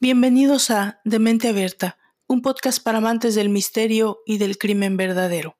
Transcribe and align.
Bienvenidos 0.00 0.70
a 0.70 1.00
De 1.04 1.18
Mente 1.18 1.48
Abierta, 1.48 1.96
un 2.26 2.42
podcast 2.42 2.82
para 2.82 2.98
amantes 2.98 3.34
del 3.34 3.48
misterio 3.48 4.18
y 4.26 4.36
del 4.36 4.58
crimen 4.58 4.98
verdadero. 4.98 5.56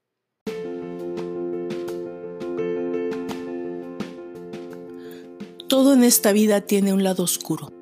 Todo 5.69 5.95
en 5.95 6.05
esta 6.05 6.33
vida 6.33 6.61
tiene 6.61 6.93
un 6.93 7.05
lado 7.05 7.23
oscuro. 7.23 7.73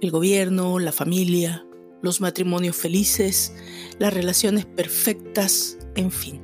El 0.00 0.12
gobierno, 0.12 0.78
la 0.78 0.92
familia, 0.92 1.66
los 2.00 2.20
matrimonios 2.20 2.76
felices, 2.76 3.56
las 3.98 4.14
relaciones 4.14 4.66
perfectas, 4.66 5.78
en 5.96 6.12
fin. 6.12 6.40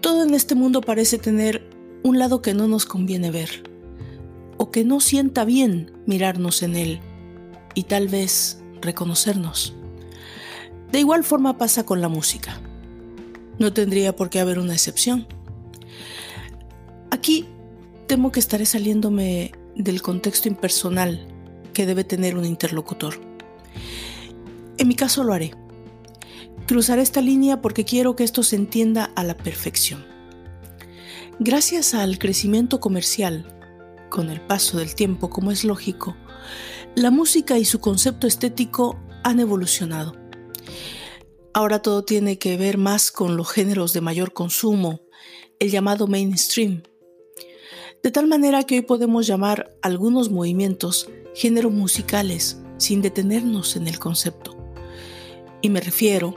Todo 0.00 0.22
en 0.22 0.34
este 0.34 0.54
mundo 0.54 0.80
parece 0.80 1.18
tener 1.18 1.68
un 2.04 2.18
lado 2.18 2.40
que 2.40 2.54
no 2.54 2.68
nos 2.68 2.86
conviene 2.86 3.30
ver, 3.30 3.69
que 4.70 4.84
no 4.84 5.00
sienta 5.00 5.44
bien 5.44 5.92
mirarnos 6.06 6.62
en 6.62 6.76
él, 6.76 7.00
y 7.74 7.84
tal 7.84 8.08
vez 8.08 8.62
reconocernos. 8.80 9.74
De 10.92 10.98
igual 10.98 11.24
forma 11.24 11.58
pasa 11.58 11.84
con 11.84 12.00
la 12.00 12.08
música. 12.08 12.60
No 13.58 13.72
tendría 13.72 14.16
por 14.16 14.30
qué 14.30 14.40
haber 14.40 14.58
una 14.58 14.72
excepción. 14.72 15.26
Aquí 17.10 17.46
temo 18.06 18.32
que 18.32 18.40
estaré 18.40 18.66
saliéndome 18.66 19.52
del 19.76 20.02
contexto 20.02 20.48
impersonal 20.48 21.26
que 21.72 21.86
debe 21.86 22.04
tener 22.04 22.36
un 22.36 22.44
interlocutor. 22.44 23.20
En 24.78 24.88
mi 24.88 24.94
caso 24.94 25.22
lo 25.22 25.32
haré. 25.32 25.52
Cruzaré 26.66 27.02
esta 27.02 27.20
línea 27.20 27.60
porque 27.60 27.84
quiero 27.84 28.16
que 28.16 28.24
esto 28.24 28.42
se 28.42 28.56
entienda 28.56 29.10
a 29.14 29.24
la 29.24 29.36
perfección. 29.36 30.04
Gracias 31.38 31.94
al 31.94 32.18
crecimiento 32.18 32.80
comercial, 32.80 33.59
con 34.10 34.28
el 34.28 34.42
paso 34.42 34.76
del 34.76 34.94
tiempo 34.94 35.30
como 35.30 35.50
es 35.50 35.64
lógico, 35.64 36.16
la 36.94 37.10
música 37.10 37.56
y 37.56 37.64
su 37.64 37.80
concepto 37.80 38.26
estético 38.26 38.98
han 39.22 39.40
evolucionado. 39.40 40.14
Ahora 41.54 41.80
todo 41.80 42.04
tiene 42.04 42.38
que 42.38 42.56
ver 42.56 42.76
más 42.76 43.10
con 43.10 43.36
los 43.36 43.50
géneros 43.50 43.92
de 43.92 44.00
mayor 44.00 44.32
consumo, 44.32 45.00
el 45.58 45.70
llamado 45.70 46.06
mainstream. 46.06 46.82
De 48.02 48.10
tal 48.10 48.26
manera 48.26 48.64
que 48.64 48.76
hoy 48.76 48.82
podemos 48.82 49.26
llamar 49.26 49.76
algunos 49.82 50.30
movimientos 50.30 51.08
géneros 51.34 51.72
musicales 51.72 52.60
sin 52.76 53.02
detenernos 53.02 53.76
en 53.76 53.88
el 53.88 53.98
concepto. 53.98 54.56
Y 55.60 55.68
me 55.68 55.80
refiero, 55.80 56.34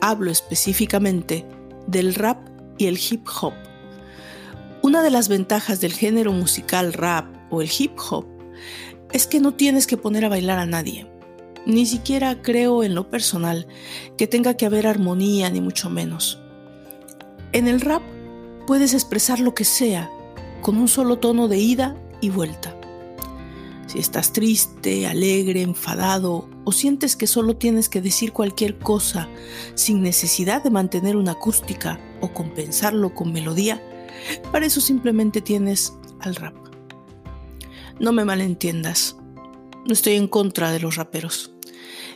hablo 0.00 0.30
específicamente 0.30 1.46
del 1.86 2.14
rap 2.14 2.48
y 2.78 2.86
el 2.86 2.98
hip 2.98 3.26
hop. 3.40 3.54
Una 4.86 5.02
de 5.02 5.10
las 5.10 5.26
ventajas 5.26 5.80
del 5.80 5.92
género 5.92 6.30
musical 6.30 6.92
rap 6.92 7.26
o 7.50 7.60
el 7.60 7.68
hip 7.76 7.98
hop 8.08 8.24
es 9.12 9.26
que 9.26 9.40
no 9.40 9.52
tienes 9.52 9.84
que 9.84 9.96
poner 9.96 10.24
a 10.24 10.28
bailar 10.28 10.60
a 10.60 10.64
nadie. 10.64 11.10
Ni 11.66 11.86
siquiera 11.86 12.40
creo 12.40 12.84
en 12.84 12.94
lo 12.94 13.10
personal 13.10 13.66
que 14.16 14.28
tenga 14.28 14.56
que 14.56 14.64
haber 14.64 14.86
armonía 14.86 15.50
ni 15.50 15.60
mucho 15.60 15.90
menos. 15.90 16.40
En 17.50 17.66
el 17.66 17.80
rap 17.80 18.00
puedes 18.68 18.94
expresar 18.94 19.40
lo 19.40 19.56
que 19.56 19.64
sea 19.64 20.08
con 20.62 20.76
un 20.76 20.86
solo 20.86 21.18
tono 21.18 21.48
de 21.48 21.58
ida 21.58 21.96
y 22.20 22.30
vuelta. 22.30 22.78
Si 23.88 23.98
estás 23.98 24.32
triste, 24.32 25.08
alegre, 25.08 25.62
enfadado 25.62 26.48
o 26.62 26.70
sientes 26.70 27.16
que 27.16 27.26
solo 27.26 27.56
tienes 27.56 27.88
que 27.88 28.00
decir 28.00 28.32
cualquier 28.32 28.78
cosa 28.78 29.28
sin 29.74 30.00
necesidad 30.00 30.62
de 30.62 30.70
mantener 30.70 31.16
una 31.16 31.32
acústica 31.32 31.98
o 32.20 32.32
compensarlo 32.32 33.16
con 33.16 33.32
melodía, 33.32 33.82
para 34.52 34.66
eso 34.66 34.80
simplemente 34.80 35.40
tienes 35.40 35.92
al 36.20 36.34
rap. 36.36 36.54
No 37.98 38.12
me 38.12 38.24
malentiendas, 38.24 39.16
no 39.86 39.92
estoy 39.92 40.14
en 40.14 40.28
contra 40.28 40.72
de 40.72 40.80
los 40.80 40.96
raperos. 40.96 41.52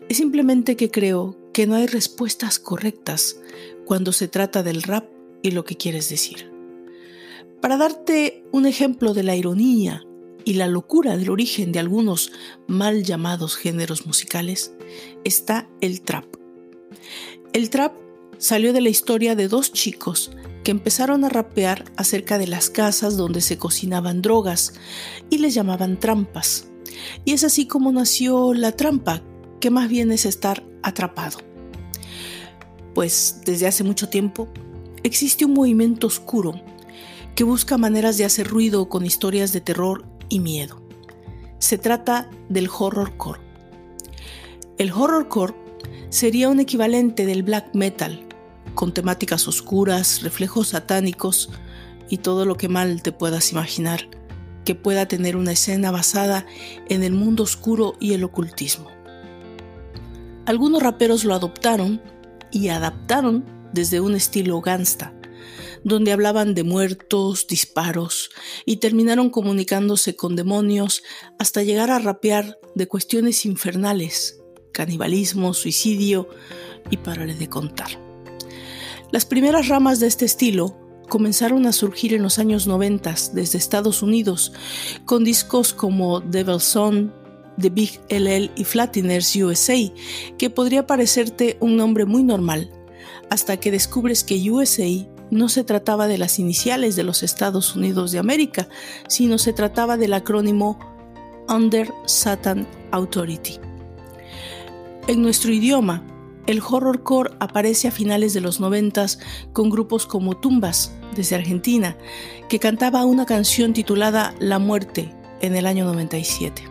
Es 0.08 0.16
simplemente 0.16 0.76
que 0.76 0.90
creo 0.90 1.38
que 1.52 1.66
no 1.66 1.76
hay 1.76 1.86
respuestas 1.86 2.58
correctas 2.58 3.40
cuando 3.84 4.12
se 4.12 4.28
trata 4.28 4.62
del 4.62 4.82
rap 4.82 5.08
y 5.42 5.52
lo 5.52 5.64
que 5.64 5.76
quieres 5.76 6.08
decir. 6.08 6.50
Para 7.60 7.76
darte 7.76 8.44
un 8.52 8.66
ejemplo 8.66 9.14
de 9.14 9.22
la 9.22 9.36
ironía 9.36 10.04
y 10.44 10.54
la 10.54 10.66
locura 10.66 11.16
del 11.16 11.30
origen 11.30 11.72
de 11.72 11.78
algunos 11.78 12.32
mal 12.66 13.04
llamados 13.04 13.56
géneros 13.56 14.06
musicales 14.06 14.72
está 15.24 15.68
el 15.80 16.00
trap. 16.00 16.24
El 17.52 17.70
trap 17.70 17.94
salió 18.38 18.72
de 18.72 18.80
la 18.80 18.88
historia 18.88 19.34
de 19.34 19.48
dos 19.48 19.72
chicos 19.72 20.30
que 20.64 20.70
empezaron 20.70 21.24
a 21.24 21.28
rapear 21.28 21.84
acerca 21.96 22.38
de 22.38 22.46
las 22.46 22.70
casas 22.70 23.16
donde 23.16 23.40
se 23.40 23.58
cocinaban 23.58 24.22
drogas 24.22 24.74
y 25.30 25.38
les 25.38 25.54
llamaban 25.54 25.98
trampas. 25.98 26.68
Y 27.24 27.32
es 27.32 27.44
así 27.44 27.66
como 27.66 27.92
nació 27.92 28.52
la 28.54 28.72
trampa, 28.72 29.22
que 29.60 29.70
más 29.70 29.88
bien 29.88 30.12
es 30.12 30.26
estar 30.26 30.64
atrapado. 30.82 31.38
Pues 32.94 33.40
desde 33.44 33.66
hace 33.66 33.84
mucho 33.84 34.08
tiempo 34.08 34.48
existe 35.02 35.44
un 35.44 35.54
movimiento 35.54 36.06
oscuro 36.06 36.60
que 37.34 37.44
busca 37.44 37.78
maneras 37.78 38.18
de 38.18 38.24
hacer 38.24 38.46
ruido 38.46 38.88
con 38.88 39.06
historias 39.06 39.52
de 39.52 39.60
terror 39.60 40.04
y 40.28 40.40
miedo. 40.40 40.82
Se 41.58 41.78
trata 41.78 42.28
del 42.48 42.68
horrorcore. 42.68 43.40
El 44.78 44.92
horrorcore 44.92 45.54
sería 46.08 46.48
un 46.48 46.60
equivalente 46.60 47.26
del 47.26 47.42
black 47.42 47.74
metal, 47.74 48.26
con 48.74 48.92
temáticas 48.92 49.48
oscuras, 49.48 50.22
reflejos 50.22 50.68
satánicos 50.68 51.50
y 52.08 52.18
todo 52.18 52.44
lo 52.44 52.56
que 52.56 52.68
mal 52.68 53.02
te 53.02 53.12
puedas 53.12 53.52
imaginar 53.52 54.08
que 54.64 54.74
pueda 54.74 55.06
tener 55.06 55.36
una 55.36 55.52
escena 55.52 55.90
basada 55.90 56.46
en 56.88 57.02
el 57.02 57.12
mundo 57.12 57.42
oscuro 57.42 57.96
y 58.00 58.14
el 58.14 58.24
ocultismo. 58.24 58.90
Algunos 60.46 60.82
raperos 60.82 61.24
lo 61.24 61.34
adoptaron 61.34 62.00
y 62.50 62.68
adaptaron 62.68 63.44
desde 63.72 64.00
un 64.00 64.14
estilo 64.14 64.60
gangsta, 64.60 65.14
donde 65.84 66.12
hablaban 66.12 66.54
de 66.54 66.64
muertos, 66.64 67.46
disparos, 67.46 68.30
y 68.66 68.76
terminaron 68.76 69.30
comunicándose 69.30 70.16
con 70.16 70.36
demonios 70.36 71.02
hasta 71.38 71.62
llegar 71.62 71.90
a 71.90 71.98
rapear 71.98 72.58
de 72.74 72.88
cuestiones 72.88 73.46
infernales, 73.46 74.40
canibalismo, 74.72 75.54
suicidio, 75.54 76.28
y 76.90 76.96
pararé 76.96 77.34
de 77.34 77.48
contar. 77.48 78.09
Las 79.12 79.24
primeras 79.24 79.66
ramas 79.66 79.98
de 79.98 80.06
este 80.06 80.24
estilo 80.24 80.76
comenzaron 81.08 81.66
a 81.66 81.72
surgir 81.72 82.14
en 82.14 82.22
los 82.22 82.38
años 82.38 82.68
90 82.68 83.14
desde 83.32 83.58
Estados 83.58 84.02
Unidos, 84.02 84.52
con 85.04 85.24
discos 85.24 85.74
como 85.74 86.20
Devil's 86.20 86.62
Son, 86.62 87.12
The 87.58 87.70
Big 87.70 88.00
LL 88.08 88.52
y 88.54 88.64
Flatiners 88.64 89.34
USA, 89.34 89.78
que 90.38 90.48
podría 90.48 90.86
parecerte 90.86 91.56
un 91.58 91.76
nombre 91.76 92.04
muy 92.04 92.22
normal, 92.22 92.70
hasta 93.30 93.56
que 93.56 93.72
descubres 93.72 94.22
que 94.22 94.48
USA 94.48 94.88
no 95.32 95.48
se 95.48 95.64
trataba 95.64 96.06
de 96.06 96.18
las 96.18 96.38
iniciales 96.38 96.94
de 96.94 97.02
los 97.02 97.24
Estados 97.24 97.74
Unidos 97.74 98.12
de 98.12 98.20
América, 98.20 98.68
sino 99.08 99.38
se 99.38 99.52
trataba 99.52 99.96
del 99.96 100.14
acrónimo 100.14 100.78
Under 101.48 101.92
Satan 102.06 102.64
Authority. 102.92 103.58
En 105.08 105.22
nuestro 105.22 105.52
idioma, 105.52 106.04
el 106.50 106.60
horrorcore 106.60 107.32
aparece 107.38 107.88
a 107.88 107.92
finales 107.92 108.34
de 108.34 108.40
los 108.40 108.60
noventas 108.60 109.18
con 109.52 109.70
grupos 109.70 110.06
como 110.06 110.36
Tumbas, 110.36 110.92
desde 111.14 111.36
Argentina, 111.36 111.96
que 112.48 112.58
cantaba 112.58 113.04
una 113.04 113.26
canción 113.26 113.72
titulada 113.72 114.34
La 114.38 114.58
muerte 114.58 115.14
en 115.40 115.56
el 115.56 115.66
año 115.66 115.84
97. 115.84 116.62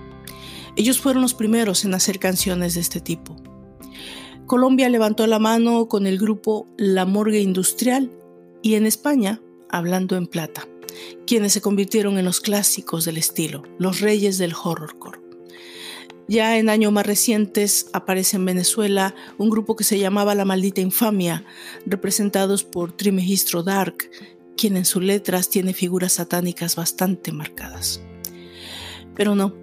Ellos 0.76 1.00
fueron 1.00 1.22
los 1.22 1.34
primeros 1.34 1.84
en 1.86 1.94
hacer 1.94 2.20
canciones 2.20 2.76
de 2.76 2.82
este 2.82 3.02
tipo. 3.02 3.36
Colombia 4.46 4.90
levantó 4.90 5.28
la 5.28 5.40
mano 5.40 5.88
con 5.88 6.08
el 6.08 6.18
grupo 6.18 6.66
La 6.78 7.06
Morgue 7.06 7.40
Industrial 7.40 8.10
y 8.62 8.76
en 8.76 8.86
España, 8.86 9.42
hablando 9.70 10.16
en 10.16 10.28
plata, 10.28 10.68
quienes 11.28 11.54
se 11.54 11.62
convirtieron 11.62 12.18
en 12.18 12.26
los 12.26 12.42
clásicos 12.42 13.06
del 13.06 13.18
estilo, 13.18 13.64
los 13.78 14.02
reyes 14.02 14.38
del 14.38 14.54
horrorcore. 14.54 15.29
Ya 16.30 16.60
en 16.60 16.70
años 16.70 16.94
más 16.94 17.08
recientes 17.08 17.88
aparece 17.92 18.38
en 18.38 18.46
Venezuela 18.46 19.16
un 19.40 19.50
grupo 19.50 19.76
que 19.76 19.84
se 19.84 19.98
llamaba 19.98 20.36
La 20.36 20.46
Maldita 20.46 20.80
Infamia, 20.80 21.44
representados 21.88 22.64
por 22.64 22.96
Trimegistro 22.96 23.64
Dark, 23.64 24.12
quien 24.56 24.78
en 24.78 24.86
sus 24.86 25.02
letras 25.02 25.50
tiene 25.50 25.74
figuras 25.74 26.14
satánicas 26.14 26.76
bastante 26.76 27.32
marcadas. 27.32 28.04
Pero 29.16 29.34
no, 29.34 29.56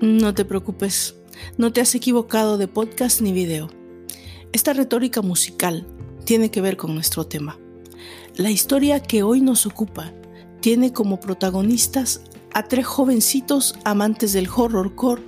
no 0.00 0.32
te 0.32 0.46
preocupes, 0.46 1.14
no 1.58 1.74
te 1.74 1.82
has 1.82 1.94
equivocado 1.94 2.56
de 2.56 2.68
podcast 2.68 3.20
ni 3.20 3.32
video. 3.32 3.68
Esta 4.52 4.72
retórica 4.72 5.20
musical 5.20 5.86
tiene 6.24 6.50
que 6.50 6.62
ver 6.62 6.78
con 6.78 6.94
nuestro 6.94 7.26
tema. 7.26 7.58
La 8.34 8.50
historia 8.50 9.02
que 9.02 9.22
hoy 9.22 9.42
nos 9.42 9.66
ocupa 9.66 10.14
tiene 10.60 10.90
como 10.90 11.20
protagonistas 11.20 12.22
a 12.54 12.62
tres 12.62 12.86
jovencitos 12.86 13.74
amantes 13.84 14.32
del 14.32 14.48
horrorcore 14.48 15.22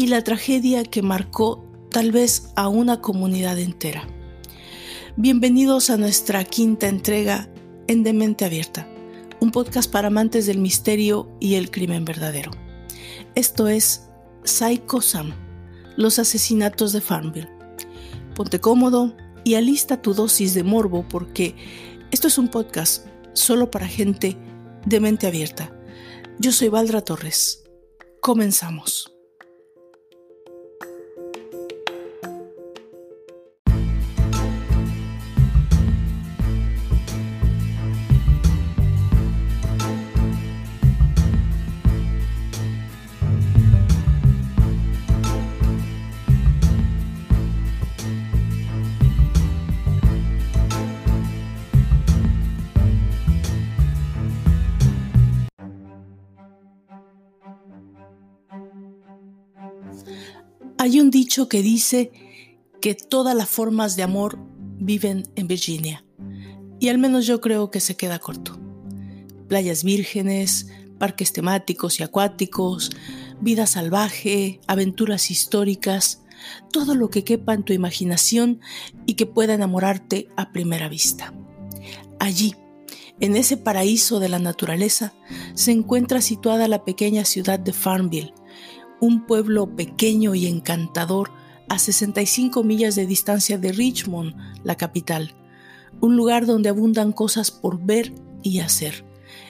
y 0.00 0.06
la 0.06 0.24
tragedia 0.24 0.82
que 0.82 1.02
marcó 1.02 1.62
tal 1.90 2.10
vez 2.10 2.52
a 2.56 2.68
una 2.68 3.02
comunidad 3.02 3.58
entera. 3.58 4.08
Bienvenidos 5.16 5.90
a 5.90 5.98
nuestra 5.98 6.42
quinta 6.42 6.88
entrega 6.88 7.50
en 7.86 8.02
Demente 8.02 8.46
Abierta, 8.46 8.88
un 9.40 9.50
podcast 9.50 9.92
para 9.92 10.08
amantes 10.08 10.46
del 10.46 10.56
misterio 10.56 11.28
y 11.38 11.56
el 11.56 11.70
crimen 11.70 12.06
verdadero. 12.06 12.50
Esto 13.34 13.68
es 13.68 14.08
Psycho 14.42 15.02
Sam, 15.02 15.34
los 15.98 16.18
asesinatos 16.18 16.94
de 16.94 17.02
Farmville. 17.02 17.50
Ponte 18.34 18.58
cómodo 18.58 19.14
y 19.44 19.56
alista 19.56 20.00
tu 20.00 20.14
dosis 20.14 20.54
de 20.54 20.62
morbo 20.62 21.06
porque 21.10 21.54
esto 22.10 22.26
es 22.26 22.38
un 22.38 22.48
podcast 22.48 23.06
solo 23.34 23.70
para 23.70 23.86
gente 23.86 24.38
de 24.86 24.98
mente 24.98 25.26
abierta. 25.26 25.78
Yo 26.38 26.52
soy 26.52 26.68
Valdra 26.70 27.02
Torres. 27.02 27.64
Comenzamos. 28.22 29.09
Hay 60.82 60.98
un 60.98 61.10
dicho 61.10 61.46
que 61.46 61.60
dice 61.60 62.10
que 62.80 62.94
todas 62.94 63.36
las 63.36 63.50
formas 63.50 63.96
de 63.96 64.02
amor 64.02 64.38
viven 64.78 65.24
en 65.36 65.46
Virginia. 65.46 66.06
Y 66.78 66.88
al 66.88 66.96
menos 66.96 67.26
yo 67.26 67.42
creo 67.42 67.70
que 67.70 67.80
se 67.80 67.96
queda 67.96 68.18
corto. 68.18 68.58
Playas 69.46 69.84
vírgenes, 69.84 70.68
parques 70.98 71.34
temáticos 71.34 72.00
y 72.00 72.02
acuáticos, 72.02 72.92
vida 73.42 73.66
salvaje, 73.66 74.62
aventuras 74.66 75.30
históricas, 75.30 76.22
todo 76.72 76.94
lo 76.94 77.10
que 77.10 77.24
quepa 77.24 77.52
en 77.52 77.62
tu 77.62 77.74
imaginación 77.74 78.62
y 79.04 79.16
que 79.16 79.26
pueda 79.26 79.52
enamorarte 79.52 80.30
a 80.38 80.50
primera 80.50 80.88
vista. 80.88 81.34
Allí, 82.18 82.54
en 83.20 83.36
ese 83.36 83.58
paraíso 83.58 84.18
de 84.18 84.30
la 84.30 84.38
naturaleza, 84.38 85.12
se 85.52 85.72
encuentra 85.72 86.22
situada 86.22 86.68
la 86.68 86.86
pequeña 86.86 87.26
ciudad 87.26 87.58
de 87.58 87.74
Farmville, 87.74 88.32
un 89.00 89.26
pueblo 89.26 89.74
pequeño 89.74 90.34
y 90.34 90.46
encantador 90.46 91.30
a 91.68 91.78
65 91.78 92.62
millas 92.64 92.94
de 92.94 93.06
distancia 93.06 93.58
de 93.58 93.72
Richmond, 93.72 94.34
la 94.64 94.76
capital, 94.76 95.34
un 96.00 96.16
lugar 96.16 96.46
donde 96.46 96.68
abundan 96.68 97.12
cosas 97.12 97.50
por 97.50 97.80
ver 97.84 98.12
y 98.42 98.60
hacer, 98.60 99.04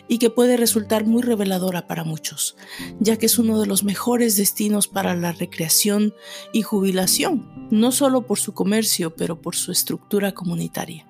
y 0.08 0.19
que 0.19 0.31
puede 0.31 0.56
resultar 0.56 1.06
muy 1.06 1.23
reveladora 1.23 1.87
para 1.87 2.05
muchos, 2.05 2.56
ya 2.99 3.17
que 3.17 3.26
es 3.26 3.38
uno 3.38 3.61
de 3.61 3.67
los 3.67 3.85
mejores 3.85 4.37
destinos 4.37 4.88
para 4.88 5.14
la 5.17 5.32
recreación 5.32 6.14
y 6.52 6.62
jubilación, 6.62 7.69
no 7.70 7.93
solo 7.93 8.26
por 8.26 8.38
su 8.38 8.52
comercio, 8.52 9.14
pero 9.17 9.41
por 9.41 9.56
su 9.56 9.73
estructura 9.73 10.32
comunitaria 10.32 11.10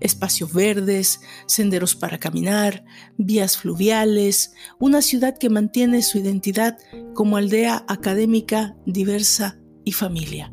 espacios 0.00 0.52
verdes, 0.52 1.20
senderos 1.46 1.94
para 1.94 2.18
caminar, 2.18 2.84
vías 3.16 3.56
fluviales, 3.56 4.54
una 4.78 5.02
ciudad 5.02 5.36
que 5.38 5.50
mantiene 5.50 6.02
su 6.02 6.18
identidad 6.18 6.78
como 7.14 7.36
aldea 7.36 7.84
académica 7.88 8.76
diversa 8.86 9.58
y 9.84 9.92
familia, 9.92 10.52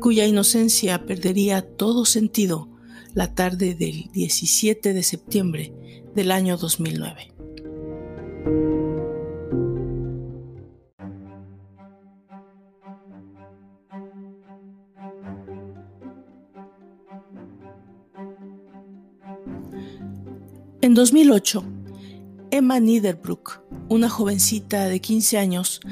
cuya 0.00 0.26
inocencia 0.26 1.06
perdería 1.06 1.62
todo 1.62 2.04
sentido 2.04 2.68
la 3.14 3.34
tarde 3.34 3.74
del 3.74 4.10
17 4.12 4.92
de 4.92 5.02
septiembre 5.02 5.74
del 6.14 6.30
año 6.30 6.56
2009. 6.56 7.34
En 20.88 20.94
2008, 20.94 21.64
Emma 22.50 22.80
Niederbrook, 22.80 23.60
una 23.90 24.08
jovencita 24.08 24.86
de 24.86 25.02
15 25.02 25.36
años, 25.36 25.82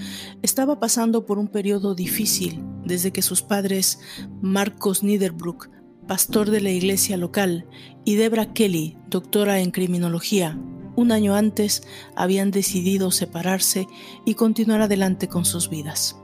estaba 0.41 0.81
pasando 0.81 1.27
por 1.27 1.39
un 1.39 1.49
periodo 1.49 1.95
difícil 1.95 2.65
desde 2.83 3.13
que 3.13 3.21
sus 3.21 3.43
padres, 3.43 4.01
Marcos 4.41 5.03
Niederbrook, 5.03 5.69
pastor 6.07 6.49
de 6.49 6.63
la 6.63 6.71
iglesia 6.71 7.19
local, 7.19 7.67
y 8.07 8.15
Debra 8.15 8.55
Kelly, 8.55 8.97
doctora 9.11 9.61
en 9.61 9.71
criminología, 9.71 10.59
un 10.97 11.13
año 11.13 11.35
antes 11.35 11.83
habían 12.15 12.51
decidido 12.51 13.11
separarse 13.11 13.87
y 14.25 14.33
continuar 14.33 14.81
adelante 14.81 15.29
con 15.29 15.45
sus 15.45 15.69
vidas. 15.69 16.17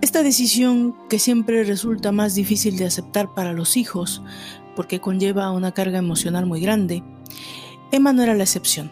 Esta 0.00 0.24
decisión, 0.24 0.96
que 1.08 1.20
siempre 1.20 1.62
resulta 1.62 2.10
más 2.10 2.34
difícil 2.34 2.76
de 2.76 2.86
aceptar 2.86 3.34
para 3.34 3.52
los 3.52 3.76
hijos, 3.76 4.20
porque 4.74 5.00
conlleva 5.00 5.52
una 5.52 5.70
carga 5.70 5.98
emocional 5.98 6.44
muy 6.44 6.60
grande, 6.60 7.04
Emma 7.90 8.12
no 8.12 8.22
era 8.22 8.34
la 8.34 8.44
excepción. 8.44 8.90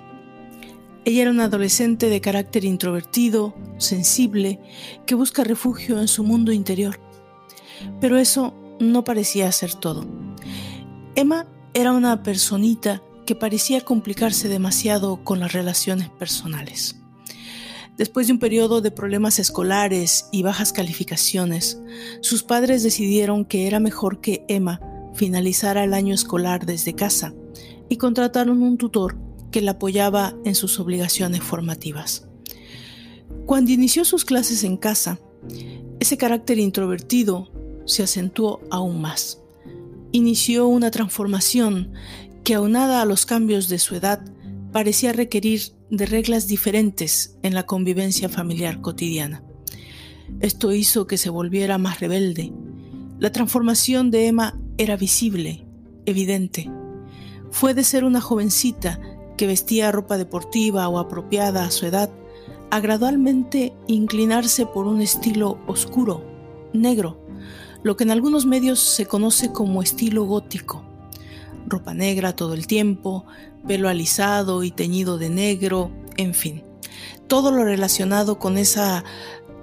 Ella 1.05 1.23
era 1.23 1.31
una 1.31 1.45
adolescente 1.45 2.09
de 2.09 2.21
carácter 2.21 2.65
introvertido, 2.65 3.55
sensible, 3.79 4.59
que 5.07 5.15
busca 5.15 5.45
refugio 5.45 6.01
en 6.01 6.09
su 6.09 6.25
mundo 6.25 6.51
interior. 6.51 6.99
Pero 8.01 8.17
eso 8.17 8.55
no 8.81 9.05
parecía 9.05 9.53
ser 9.53 9.75
todo. 9.75 10.07
Emma 11.15 11.47
era 11.75 11.93
una 11.93 12.23
personita 12.23 13.03
que 13.25 13.35
parecía 13.35 13.83
complicarse 13.83 14.49
demasiado 14.49 15.23
con 15.23 15.41
las 15.41 15.53
relaciones 15.53 16.09
personales. 16.09 16.97
Después 17.97 18.27
de 18.27 18.33
un 18.33 18.39
periodo 18.39 18.81
de 18.81 18.91
problemas 18.91 19.39
escolares 19.39 20.29
y 20.33 20.43
bajas 20.43 20.73
calificaciones, 20.73 21.81
sus 22.21 22.43
padres 22.43 22.83
decidieron 22.83 23.45
que 23.45 23.67
era 23.67 23.79
mejor 23.79 24.21
que 24.21 24.45
Emma 24.49 24.81
finalizara 25.15 25.85
el 25.85 25.95
año 25.95 26.15
escolar 26.15 26.67
desde 26.67 26.95
casa 26.95 27.33
y 27.89 27.97
contrataron 27.97 28.63
un 28.63 28.79
tutor 28.79 29.17
que 29.51 29.61
la 29.61 29.73
apoyaba 29.73 30.35
en 30.45 30.55
sus 30.55 30.79
obligaciones 30.81 31.43
formativas. 31.43 32.27
Cuando 33.47 33.71
inició 33.71 34.05
sus 34.05 34.25
clases 34.25 34.65
en 34.65 34.77
casa, 34.77 35.19
ese 36.01 36.17
carácter 36.17 36.59
introvertido 36.59 37.51
se 37.85 38.03
acentuó 38.03 38.61
aún 38.71 39.01
más. 39.01 39.41
Inició 40.13 40.67
una 40.67 40.91
transformación 40.91 41.93
que 42.45 42.55
aunada 42.55 43.03
a 43.03 43.07
los 43.07 43.27
cambios 43.27 43.69
de 43.69 43.79
su 43.79 43.95
edad 43.95 44.21
parecía 44.73 45.13
requerir 45.13 45.73
de 45.91 46.07
reglas 46.07 46.49
diferentes 46.49 47.39
en 47.43 47.55
la 47.55 47.65
convivencia 47.65 48.29
familiar 48.29 48.81
cotidiana. 48.81 49.43
Esto 50.41 50.73
hizo 50.73 51.07
que 51.07 51.19
se 51.19 51.31
volviera 51.31 51.79
más 51.79 52.01
rebelde. 52.01 52.53
La 53.19 53.33
transformación 53.33 54.11
de 54.11 54.27
Emma 54.27 54.59
era 54.77 54.97
visible, 54.97 55.65
evidente, 56.05 56.71
fue 57.57 57.73
de 57.73 57.85
ser 57.85 58.05
una 58.05 58.21
jovencita 58.21 59.01
que 59.39 59.47
vestía 59.47 59.91
ropa 59.91 60.19
deportiva 60.19 60.87
o 60.91 60.99
apropiada 60.99 61.65
a 61.65 61.71
su 61.71 61.87
edad, 61.87 62.11
a 62.71 62.81
gradualmente 62.81 63.73
inclinarse 63.87 64.67
por 64.67 64.87
un 64.87 65.01
estilo 65.01 65.57
oscuro, 65.67 66.23
negro, 66.75 67.19
lo 67.83 67.97
que 67.97 68.05
en 68.05 68.11
algunos 68.11 68.45
medios 68.45 68.81
se 68.81 69.07
conoce 69.07 69.53
como 69.53 69.83
estilo 69.83 70.25
gótico. 70.25 70.85
Ropa 71.67 71.95
negra 71.95 72.37
todo 72.37 72.53
el 72.53 72.67
tiempo, 72.67 73.25
pelo 73.67 73.89
alisado 73.89 74.63
y 74.63 74.71
teñido 74.71 75.17
de 75.17 75.31
negro, 75.31 75.91
en 76.19 76.35
fin, 76.35 76.63
todo 77.27 77.53
lo 77.53 77.65
relacionado 77.65 78.39
con 78.39 78.59
esa 78.59 79.03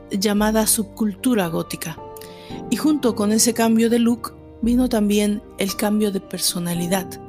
llamada 0.09 0.65
subcultura 0.65 1.45
gótica. 1.47 1.99
Y 2.71 2.75
junto 2.75 3.13
con 3.13 3.31
ese 3.31 3.53
cambio 3.53 3.91
de 3.91 3.99
look 3.99 4.33
vino 4.63 4.89
también 4.89 5.43
el 5.59 5.75
cambio 5.75 6.11
de 6.11 6.21
personalidad 6.21 7.22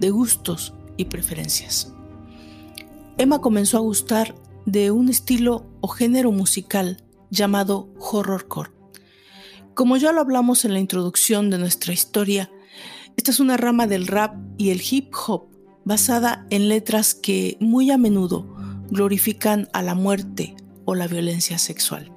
de 0.00 0.10
gustos 0.10 0.74
y 0.96 1.04
preferencias. 1.06 1.92
Emma 3.18 3.40
comenzó 3.40 3.76
a 3.76 3.80
gustar 3.80 4.34
de 4.66 4.90
un 4.90 5.08
estilo 5.08 5.66
o 5.80 5.88
género 5.88 6.32
musical 6.32 7.04
llamado 7.30 7.88
horrorcore. 7.98 8.70
Como 9.74 9.96
ya 9.96 10.12
lo 10.12 10.20
hablamos 10.20 10.64
en 10.64 10.72
la 10.72 10.80
introducción 10.80 11.50
de 11.50 11.58
nuestra 11.58 11.92
historia, 11.92 12.50
esta 13.16 13.30
es 13.30 13.40
una 13.40 13.56
rama 13.56 13.86
del 13.86 14.06
rap 14.06 14.34
y 14.58 14.70
el 14.70 14.82
hip 14.88 15.12
hop 15.26 15.48
basada 15.84 16.46
en 16.50 16.68
letras 16.68 17.14
que 17.14 17.56
muy 17.60 17.90
a 17.90 17.98
menudo 17.98 18.46
glorifican 18.90 19.68
a 19.72 19.82
la 19.82 19.94
muerte 19.94 20.56
o 20.84 20.94
la 20.94 21.06
violencia 21.06 21.58
sexual. 21.58 22.12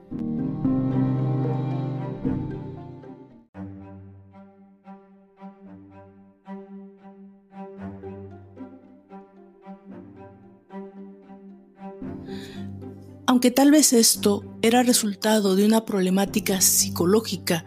Aunque 13.33 13.49
tal 13.49 13.71
vez 13.71 13.93
esto 13.93 14.43
era 14.61 14.83
resultado 14.83 15.55
de 15.55 15.65
una 15.65 15.85
problemática 15.85 16.61
psicológica 16.61 17.65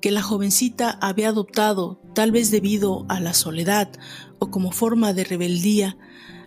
que 0.00 0.10
la 0.10 0.22
jovencita 0.22 0.88
había 1.02 1.28
adoptado 1.28 2.00
tal 2.14 2.32
vez 2.32 2.50
debido 2.50 3.04
a 3.10 3.20
la 3.20 3.34
soledad 3.34 3.90
o 4.38 4.50
como 4.50 4.72
forma 4.72 5.12
de 5.12 5.24
rebeldía, 5.24 5.98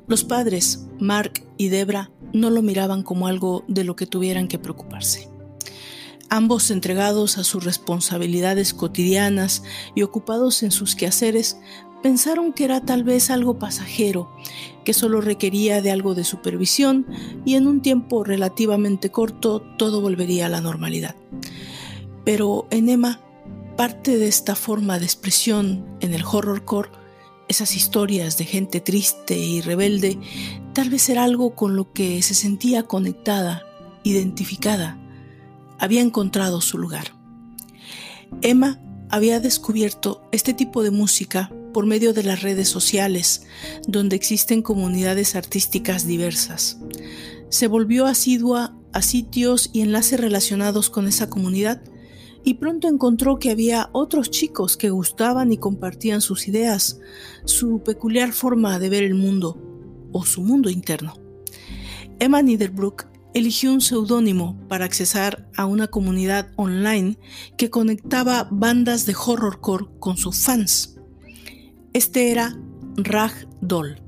Los 0.08 0.24
padres, 0.24 0.88
Mark 1.00 1.46
y 1.58 1.68
Debra, 1.68 2.10
no 2.34 2.50
lo 2.50 2.64
miraban 2.64 3.04
como 3.04 3.28
algo 3.28 3.64
de 3.68 3.84
lo 3.84 3.96
que 3.96 4.08
tuvieran 4.08 4.48
que 4.48 4.58
preocuparse. 4.58 5.30
Ambos 6.32 6.72
entregados 6.72 7.38
a 7.38 7.44
sus 7.44 7.64
responsabilidades 7.64 8.74
cotidianas 8.74 9.62
y 9.94 10.02
ocupados 10.02 10.64
en 10.64 10.72
sus 10.72 10.96
quehaceres, 10.96 11.60
pensaron 12.06 12.54
que 12.54 12.66
era 12.66 12.82
tal 12.82 13.04
vez 13.04 13.32
algo 13.32 13.58
pasajero, 13.58 14.32
que 14.86 14.94
solo 14.94 15.20
requería 15.20 15.82
de 15.82 15.92
algo 15.92 16.16
de 16.16 16.24
supervisión 16.24 17.06
y 17.44 17.56
en 17.56 17.68
un 17.68 17.82
tiempo 17.82 18.24
relativamente 18.24 19.12
corto 19.12 19.62
todo 19.78 20.00
volvería 20.00 20.46
a 20.46 20.50
la 20.50 20.62
normalidad. 20.62 21.16
Pero 22.24 22.68
en 22.72 22.88
Emma, 22.88 23.20
parte 23.76 24.18
de 24.18 24.30
esta 24.30 24.56
forma 24.56 24.98
de 25.00 25.06
expresión 25.06 25.86
en 26.00 26.14
el 26.14 26.24
horrorcore, 26.24 26.90
esas 27.48 27.76
historias 27.76 28.38
de 28.38 28.46
gente 28.46 28.80
triste 28.80 29.38
y 29.38 29.62
rebelde, 29.62 30.18
tal 30.74 30.90
vez 30.90 31.10
era 31.10 31.24
algo 31.24 31.56
con 31.56 31.76
lo 31.76 31.92
que 31.92 32.22
se 32.22 32.34
sentía 32.34 32.84
conectada, 32.84 33.64
identificada, 34.04 34.98
había 35.78 36.02
encontrado 36.02 36.62
su 36.62 36.78
lugar. 36.78 37.14
Emma 38.42 38.80
había 39.10 39.40
descubierto 39.40 40.28
este 40.32 40.54
tipo 40.54 40.84
de 40.84 40.92
música 40.92 41.52
por 41.76 41.86
medio 41.86 42.14
de 42.14 42.24
las 42.24 42.42
redes 42.42 42.70
sociales, 42.70 43.48
donde 43.86 44.16
existen 44.16 44.62
comunidades 44.62 45.36
artísticas 45.36 46.08
diversas. 46.08 46.80
Se 47.50 47.68
volvió 47.68 48.06
asidua 48.06 48.80
a 48.94 49.02
sitios 49.02 49.72
y 49.74 49.82
enlaces 49.82 50.18
relacionados 50.18 50.90
con 50.90 51.06
esa 51.06 51.30
comunidad 51.30 51.82
y 52.46 52.54
pronto 52.54 52.88
encontró 52.88 53.40
que 53.40 53.52
había 53.52 53.90
otros 53.92 54.32
chicos 54.32 54.78
que 54.78 54.90
gustaban 54.90 55.52
y 55.52 55.58
compartían 55.58 56.22
sus 56.22 56.48
ideas, 56.48 57.02
su 57.44 57.84
peculiar 57.84 58.32
forma 58.32 58.80
de 58.80 58.88
ver 58.88 59.04
el 59.04 59.16
mundo 59.16 59.62
o 60.14 60.24
su 60.24 60.44
mundo 60.44 60.70
interno. 60.70 61.16
Emma 62.20 62.42
Niederbrook 62.42 63.08
eligió 63.34 63.74
un 63.74 63.82
seudónimo 63.82 64.58
para 64.70 64.86
accesar 64.86 65.52
a 65.58 65.66
una 65.66 65.88
comunidad 65.88 66.54
online 66.56 67.20
que 67.58 67.70
conectaba 67.70 68.48
bandas 68.50 69.06
de 69.06 69.14
horrorcore 69.14 69.88
con 70.00 70.16
sus 70.16 70.38
fans. 70.38 70.95
Este 71.96 72.30
era 72.30 72.54
Rag 72.98 73.32
Doll. 73.62 74.02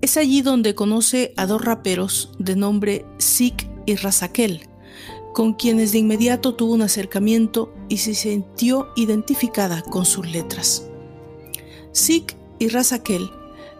Es 0.00 0.16
allí 0.16 0.42
donde 0.42 0.76
conoce 0.76 1.34
a 1.36 1.44
dos 1.44 1.60
raperos 1.60 2.30
de 2.38 2.54
nombre 2.54 3.04
Zik 3.20 3.66
y 3.84 3.96
Razakel, 3.96 4.68
con 5.34 5.54
quienes 5.54 5.90
de 5.90 5.98
inmediato 5.98 6.54
tuvo 6.54 6.74
un 6.74 6.82
acercamiento 6.82 7.74
y 7.88 7.96
se 7.96 8.14
sintió 8.14 8.90
identificada 8.94 9.82
con 9.82 10.04
sus 10.04 10.30
letras. 10.30 10.86
Zik 11.92 12.36
y 12.60 12.68
Razakel 12.68 13.28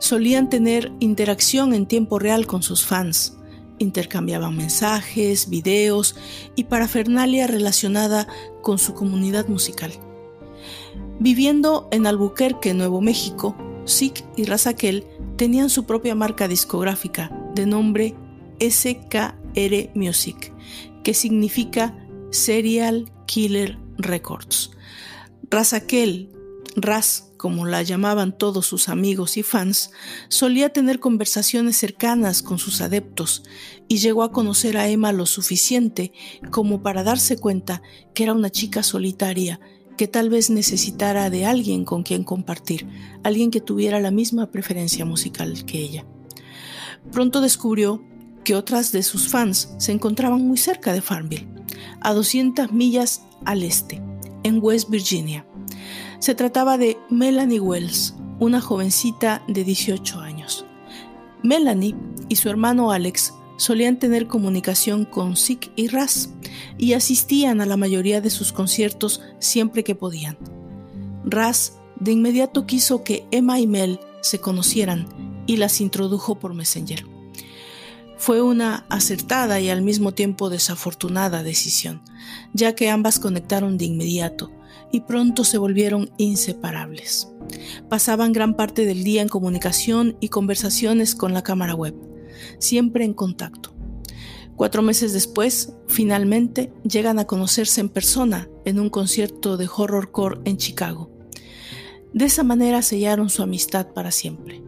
solían 0.00 0.50
tener 0.50 0.90
interacción 0.98 1.74
en 1.74 1.86
tiempo 1.86 2.18
real 2.18 2.48
con 2.48 2.64
sus 2.64 2.84
fans, 2.84 3.36
intercambiaban 3.78 4.56
mensajes, 4.56 5.48
videos 5.48 6.16
y 6.56 6.64
parafernalia 6.64 7.46
relacionada 7.46 8.26
con 8.60 8.76
su 8.76 8.92
comunidad 8.94 9.46
musical. 9.46 9.92
Viviendo 11.20 11.88
en 11.90 12.06
Albuquerque, 12.06 12.74
Nuevo 12.74 13.00
México, 13.00 13.56
Zik 13.88 14.24
y 14.36 14.44
Razakel 14.44 15.04
tenían 15.36 15.68
su 15.68 15.84
propia 15.84 16.14
marca 16.14 16.46
discográfica 16.46 17.30
de 17.54 17.66
nombre 17.66 18.14
SKR 18.60 19.90
Music, 19.94 20.52
que 21.02 21.14
significa 21.14 21.96
Serial 22.30 23.10
Killer 23.26 23.78
Records. 23.96 24.70
Razakel, 25.50 26.30
Raz 26.76 27.28
como 27.36 27.66
la 27.66 27.82
llamaban 27.82 28.36
todos 28.36 28.66
sus 28.66 28.88
amigos 28.88 29.36
y 29.38 29.42
fans, 29.42 29.92
solía 30.28 30.72
tener 30.72 31.00
conversaciones 31.00 31.76
cercanas 31.76 32.42
con 32.42 32.58
sus 32.58 32.80
adeptos 32.80 33.42
y 33.88 33.98
llegó 33.98 34.22
a 34.22 34.32
conocer 34.32 34.76
a 34.76 34.88
Emma 34.88 35.12
lo 35.12 35.24
suficiente 35.24 36.12
como 36.50 36.82
para 36.82 37.04
darse 37.04 37.38
cuenta 37.38 37.80
que 38.12 38.24
era 38.24 38.34
una 38.34 38.50
chica 38.50 38.82
solitaria 38.82 39.60
que 39.98 40.08
tal 40.08 40.30
vez 40.30 40.48
necesitara 40.48 41.28
de 41.28 41.44
alguien 41.44 41.84
con 41.84 42.04
quien 42.04 42.24
compartir, 42.24 42.86
alguien 43.24 43.50
que 43.50 43.60
tuviera 43.60 44.00
la 44.00 44.10
misma 44.10 44.46
preferencia 44.46 45.04
musical 45.04 45.66
que 45.66 45.80
ella. 45.80 46.06
Pronto 47.12 47.42
descubrió 47.42 48.02
que 48.44 48.54
otras 48.54 48.92
de 48.92 49.02
sus 49.02 49.28
fans 49.28 49.74
se 49.78 49.92
encontraban 49.92 50.46
muy 50.46 50.56
cerca 50.56 50.92
de 50.94 51.02
Farmville, 51.02 51.48
a 52.00 52.14
200 52.14 52.72
millas 52.72 53.22
al 53.44 53.62
este, 53.62 54.00
en 54.44 54.60
West 54.62 54.88
Virginia. 54.88 55.44
Se 56.20 56.34
trataba 56.34 56.78
de 56.78 56.96
Melanie 57.10 57.60
Wells, 57.60 58.14
una 58.38 58.60
jovencita 58.60 59.42
de 59.48 59.64
18 59.64 60.20
años. 60.20 60.64
Melanie 61.42 61.96
y 62.28 62.36
su 62.36 62.48
hermano 62.48 62.92
Alex 62.92 63.34
solían 63.58 63.98
tener 63.98 64.26
comunicación 64.26 65.04
con 65.04 65.36
Sick 65.36 65.70
y 65.76 65.88
Raz 65.88 66.30
y 66.78 66.94
asistían 66.94 67.60
a 67.60 67.66
la 67.66 67.76
mayoría 67.76 68.22
de 68.22 68.30
sus 68.30 68.52
conciertos 68.52 69.20
siempre 69.38 69.84
que 69.84 69.94
podían. 69.94 70.38
Raz 71.24 71.74
de 72.00 72.12
inmediato 72.12 72.64
quiso 72.64 73.04
que 73.04 73.26
Emma 73.30 73.60
y 73.60 73.66
Mel 73.66 74.00
se 74.22 74.40
conocieran 74.40 75.06
y 75.46 75.56
las 75.56 75.80
introdujo 75.80 76.38
por 76.38 76.54
Messenger. 76.54 77.04
Fue 78.16 78.42
una 78.42 78.86
acertada 78.88 79.60
y 79.60 79.70
al 79.70 79.82
mismo 79.82 80.12
tiempo 80.12 80.50
desafortunada 80.50 81.42
decisión, 81.42 82.02
ya 82.52 82.74
que 82.74 82.90
ambas 82.90 83.18
conectaron 83.18 83.78
de 83.78 83.84
inmediato 83.84 84.50
y 84.90 85.00
pronto 85.00 85.44
se 85.44 85.58
volvieron 85.58 86.10
inseparables. 86.16 87.28
Pasaban 87.88 88.32
gran 88.32 88.54
parte 88.54 88.86
del 88.86 89.04
día 89.04 89.22
en 89.22 89.28
comunicación 89.28 90.16
y 90.20 90.28
conversaciones 90.28 91.14
con 91.14 91.34
la 91.34 91.42
cámara 91.42 91.74
web, 91.74 91.94
siempre 92.58 93.04
en 93.04 93.14
contacto. 93.14 93.74
Cuatro 94.56 94.82
meses 94.82 95.12
después, 95.12 95.74
finalmente, 95.86 96.72
llegan 96.82 97.18
a 97.18 97.26
conocerse 97.26 97.80
en 97.80 97.88
persona 97.88 98.48
en 98.64 98.80
un 98.80 98.90
concierto 98.90 99.56
de 99.56 99.68
horrorcore 99.68 100.40
en 100.44 100.56
Chicago. 100.56 101.12
De 102.12 102.24
esa 102.24 102.42
manera 102.42 102.82
sellaron 102.82 103.30
su 103.30 103.42
amistad 103.42 103.92
para 103.92 104.10
siempre. 104.10 104.62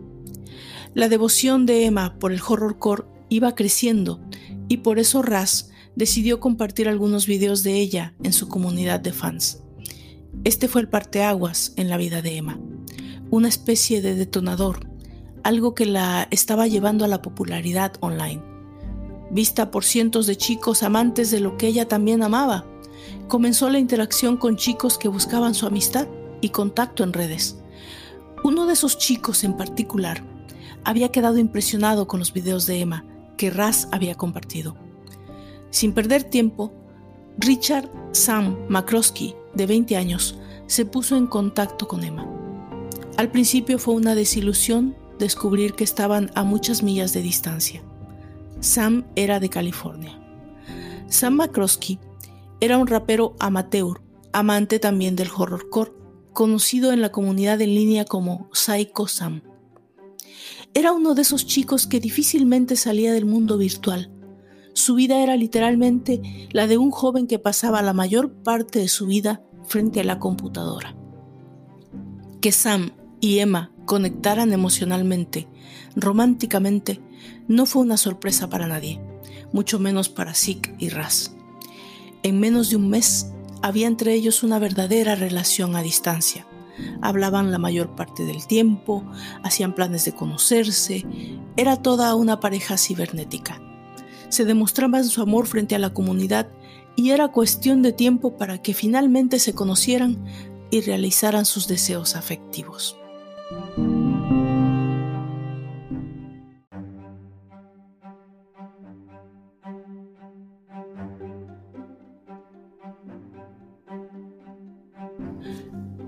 La 0.94 1.08
devoción 1.08 1.66
de 1.66 1.86
Emma 1.86 2.18
por 2.18 2.32
el 2.32 2.40
horrorcore 2.40 3.04
iba 3.28 3.54
creciendo 3.54 4.20
y 4.68 4.78
por 4.78 4.98
eso 4.98 5.22
Raz 5.22 5.70
decidió 5.96 6.40
compartir 6.40 6.88
algunos 6.88 7.26
videos 7.26 7.62
de 7.62 7.74
ella 7.74 8.14
en 8.22 8.32
su 8.32 8.48
comunidad 8.48 9.00
de 9.00 9.12
fans. 9.12 9.62
Este 10.44 10.68
fue 10.68 10.80
el 10.82 10.88
parteaguas 10.88 11.72
en 11.76 11.88
la 11.88 11.96
vida 11.96 12.22
de 12.22 12.36
Emma, 12.36 12.60
una 13.30 13.48
especie 13.48 14.02
de 14.02 14.14
detonador, 14.14 14.89
algo 15.42 15.74
que 15.74 15.86
la 15.86 16.28
estaba 16.30 16.66
llevando 16.66 17.04
a 17.04 17.08
la 17.08 17.22
popularidad 17.22 17.92
online. 18.00 18.42
Vista 19.30 19.70
por 19.70 19.84
cientos 19.84 20.26
de 20.26 20.36
chicos 20.36 20.82
amantes 20.82 21.30
de 21.30 21.40
lo 21.40 21.56
que 21.56 21.66
ella 21.66 21.86
también 21.86 22.22
amaba, 22.22 22.64
comenzó 23.28 23.70
la 23.70 23.78
interacción 23.78 24.36
con 24.36 24.56
chicos 24.56 24.98
que 24.98 25.08
buscaban 25.08 25.54
su 25.54 25.66
amistad 25.66 26.08
y 26.40 26.50
contacto 26.50 27.04
en 27.04 27.12
redes. 27.12 27.56
Uno 28.42 28.66
de 28.66 28.72
esos 28.72 28.98
chicos 28.98 29.44
en 29.44 29.56
particular 29.56 30.24
había 30.84 31.10
quedado 31.10 31.38
impresionado 31.38 32.08
con 32.08 32.18
los 32.18 32.32
videos 32.32 32.66
de 32.66 32.80
Emma 32.80 33.04
que 33.36 33.50
Raz 33.50 33.88
había 33.92 34.16
compartido. 34.16 34.76
Sin 35.70 35.92
perder 35.92 36.24
tiempo, 36.24 36.72
Richard 37.38 37.90
Sam 38.12 38.56
McCroskey 38.68 39.34
de 39.54 39.66
20 39.66 39.96
años, 39.96 40.38
se 40.66 40.84
puso 40.84 41.16
en 41.16 41.26
contacto 41.26 41.88
con 41.88 42.04
Emma. 42.04 42.26
Al 43.16 43.30
principio 43.30 43.78
fue 43.78 43.94
una 43.94 44.14
desilusión 44.14 44.96
descubrir 45.20 45.74
que 45.74 45.84
estaban 45.84 46.32
a 46.34 46.42
muchas 46.42 46.82
millas 46.82 47.12
de 47.12 47.22
distancia. 47.22 47.82
Sam 48.58 49.04
era 49.14 49.38
de 49.38 49.48
California. 49.48 50.18
Sam 51.08 51.34
McCroskey 51.34 52.00
era 52.60 52.76
un 52.76 52.88
rapero 52.88 53.36
amateur, 53.38 54.02
amante 54.32 54.78
también 54.78 55.16
del 55.16 55.30
horrorcore, 55.34 55.92
conocido 56.32 56.92
en 56.92 57.00
la 57.00 57.12
comunidad 57.12 57.60
en 57.60 57.74
línea 57.74 58.04
como 58.04 58.48
Psycho 58.52 59.06
Sam. 59.06 59.42
Era 60.74 60.92
uno 60.92 61.14
de 61.14 61.22
esos 61.22 61.46
chicos 61.46 61.86
que 61.86 62.00
difícilmente 62.00 62.76
salía 62.76 63.12
del 63.12 63.26
mundo 63.26 63.58
virtual. 63.58 64.12
Su 64.72 64.94
vida 64.94 65.22
era 65.22 65.36
literalmente 65.36 66.48
la 66.52 66.66
de 66.66 66.78
un 66.78 66.90
joven 66.90 67.26
que 67.26 67.38
pasaba 67.38 67.82
la 67.82 67.92
mayor 67.92 68.30
parte 68.30 68.78
de 68.78 68.88
su 68.88 69.06
vida 69.06 69.42
frente 69.66 70.00
a 70.00 70.04
la 70.04 70.18
computadora. 70.18 70.94
Que 72.40 72.52
Sam 72.52 72.92
y 73.20 73.38
Emma 73.38 73.70
conectaran 73.84 74.52
emocionalmente, 74.52 75.46
románticamente, 75.94 77.00
no 77.48 77.66
fue 77.66 77.82
una 77.82 77.96
sorpresa 77.96 78.48
para 78.48 78.66
nadie, 78.66 79.00
mucho 79.52 79.78
menos 79.78 80.08
para 80.08 80.34
Zeke 80.34 80.74
y 80.78 80.88
Raz. 80.88 81.34
En 82.22 82.40
menos 82.40 82.70
de 82.70 82.76
un 82.76 82.88
mes 82.88 83.32
había 83.62 83.86
entre 83.86 84.14
ellos 84.14 84.42
una 84.42 84.58
verdadera 84.58 85.14
relación 85.14 85.76
a 85.76 85.82
distancia. 85.82 86.46
Hablaban 87.02 87.50
la 87.50 87.58
mayor 87.58 87.94
parte 87.94 88.24
del 88.24 88.46
tiempo, 88.46 89.04
hacían 89.42 89.74
planes 89.74 90.04
de 90.04 90.12
conocerse, 90.12 91.04
era 91.56 91.76
toda 91.76 92.14
una 92.14 92.40
pareja 92.40 92.78
cibernética. 92.78 93.60
Se 94.28 94.44
demostraban 94.44 95.04
su 95.04 95.20
amor 95.20 95.46
frente 95.46 95.74
a 95.74 95.78
la 95.78 95.92
comunidad 95.92 96.48
y 96.96 97.10
era 97.10 97.28
cuestión 97.28 97.82
de 97.82 97.92
tiempo 97.92 98.36
para 98.36 98.62
que 98.62 98.74
finalmente 98.74 99.38
se 99.38 99.54
conocieran 99.54 100.24
y 100.70 100.80
realizaran 100.82 101.44
sus 101.44 101.68
deseos 101.68 102.16
afectivos. 102.16 102.99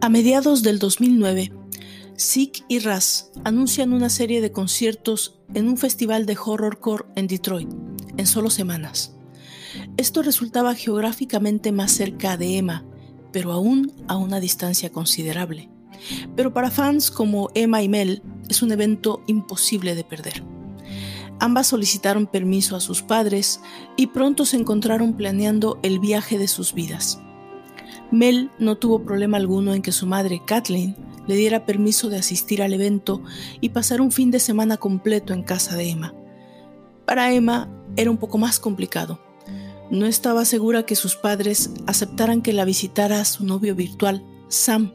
A 0.01 0.09
mediados 0.09 0.63
del 0.63 0.79
2009, 0.79 1.53
Sick 2.17 2.65
y 2.69 2.79
Raz 2.79 3.33
anuncian 3.45 3.93
una 3.93 4.09
serie 4.09 4.41
de 4.41 4.53
conciertos 4.53 5.41
en 5.53 5.69
un 5.69 5.79
festival 5.79 6.27
de 6.27 6.37
horrorcore 6.37 7.07
en 7.17 7.27
Detroit, 7.27 7.71
en 8.17 8.27
solo 8.27 8.51
semanas. 8.51 9.17
Esto 9.97 10.23
resultaba 10.23 10.77
geográficamente 10.77 11.73
más 11.73 11.91
cerca 11.91 12.37
de 12.37 12.59
Emma, 12.59 12.85
pero 13.33 13.51
aún 13.51 13.93
a 14.07 14.17
una 14.17 14.39
distancia 14.39 14.91
considerable. 14.91 15.72
Pero 16.37 16.53
para 16.53 16.71
fans 16.71 17.11
como 17.11 17.51
Emma 17.55 17.83
y 17.83 17.89
Mel 17.89 18.23
es 18.49 18.63
un 18.63 18.73
evento 18.73 19.23
imposible 19.27 19.95
de 19.95 20.05
perder. 20.05 20.45
Ambas 21.41 21.67
solicitaron 21.67 22.27
permiso 22.27 22.77
a 22.77 22.81
sus 22.81 23.03
padres 23.03 23.61
y 23.97 24.09
pronto 24.09 24.45
se 24.45 24.57
encontraron 24.57 25.15
planeando 25.15 25.81
el 25.83 25.99
viaje 25.99 26.39
de 26.39 26.47
sus 26.47 26.73
vidas. 26.73 27.21
Mel 28.13 28.51
no 28.59 28.77
tuvo 28.77 29.03
problema 29.03 29.39
alguno 29.39 29.75
en 29.75 29.83
que 29.83 29.91
su 29.91 30.07
madre, 30.07 30.43
Kathleen, 30.47 30.97
le 31.27 31.35
diera 31.35 31.65
permiso 31.65 32.09
de 32.09 32.19
asistir 32.19 32.63
al 32.63 32.75
evento 32.75 33.23
y 33.61 33.71
pasar 33.71 34.01
un 34.01 34.13
fin 34.13 34.31
de 34.31 34.41
semana 34.41 34.77
completo 34.77 35.33
en 35.33 35.43
casa 35.43 35.77
de 35.77 35.91
Emma. 35.91 36.15
Para 37.07 37.33
Emma 37.33 37.69
era 37.97 38.11
un 38.11 38.19
poco 38.19 38.39
más 38.39 38.61
complicado. 38.61 39.21
No 39.91 40.07
estaba 40.07 40.45
segura 40.45 40.85
que 40.85 40.97
sus 40.97 41.17
padres 41.17 41.71
aceptaran 41.87 42.43
que 42.43 42.53
la 42.53 42.65
visitara 42.65 43.25
su 43.25 43.45
novio 43.45 43.75
virtual, 43.75 44.25
Sam, 44.49 44.93